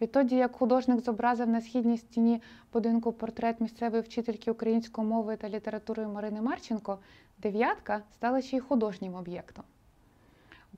[0.00, 2.42] Відтоді, як художник зобразив на східній стіні
[2.72, 6.98] будинку портрет місцевої вчительки української мови та літератури Марини Марченко,
[7.38, 9.64] дев'ятка стала ще й художнім об'єктом.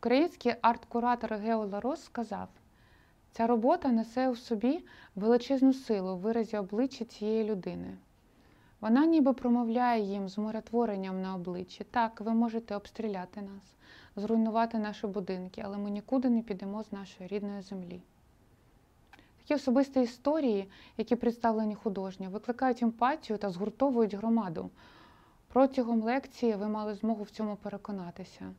[0.03, 2.49] Український арт-куратор Гео Ларос сказав,
[3.33, 4.85] ця робота несе у собі
[5.17, 7.97] величезну силу в виразі обличчя цієї людини.
[8.81, 11.85] Вона ніби промовляє їм з миротворенням на обличчі.
[11.85, 13.77] Так, ви можете обстріляти нас,
[14.17, 18.03] зруйнувати наші будинки, але ми нікуди не підемо з нашої рідної землі.
[19.39, 24.71] Такі особисті історії, які представлені художньо, викликають емпатію та згуртовують громаду.
[25.49, 28.53] Протягом лекції ви мали змогу в цьому переконатися.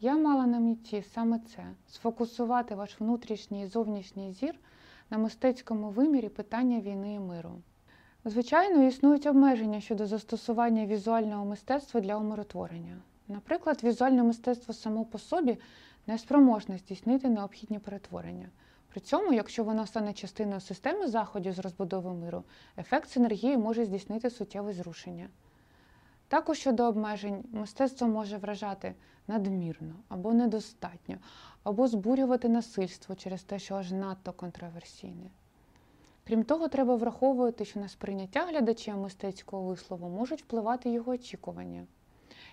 [0.00, 4.54] Я мала на меті саме це сфокусувати ваш внутрішній і зовнішній зір
[5.10, 7.50] на мистецькому вимірі питання війни і миру.
[8.24, 12.96] Звичайно, існують обмеження щодо застосування візуального мистецтва для умиротворення.
[13.28, 15.58] Наприклад, візуальне мистецтво само по собі
[16.06, 18.48] не спроможне здійснити необхідні перетворення.
[18.88, 22.44] При цьому, якщо воно стане частиною системи заходів з розбудови миру,
[22.78, 25.28] ефект синергії може здійснити суттєве зрушення.
[26.28, 28.94] Також щодо обмежень, мистецтво може вражати
[29.28, 31.16] надмірно або недостатньо,
[31.62, 35.30] або збурювати насильство через те, що аж надто контроверсійне.
[36.26, 41.86] Крім того, треба враховувати, що на сприйняття глядача мистецького вислову можуть впливати його очікування.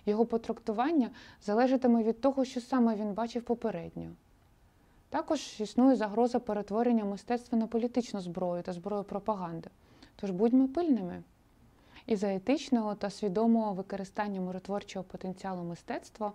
[0.06, 1.10] Його потрактування
[1.42, 4.10] залежатиме від того, що саме він бачив попередньо.
[5.08, 9.70] Також існує загроза перетворення мистецтва на політичну зброю та зброю пропаганди.
[10.16, 11.22] Тож будьмо пильними.
[12.06, 16.32] І за етичного та свідомого використання миротворчого потенціалу мистецтва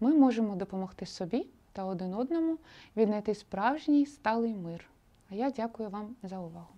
[0.00, 2.58] ми можемо допомогти собі та один одному
[2.96, 4.84] віднайти справжній сталий мир.
[5.30, 6.68] А я дякую вам за увагу.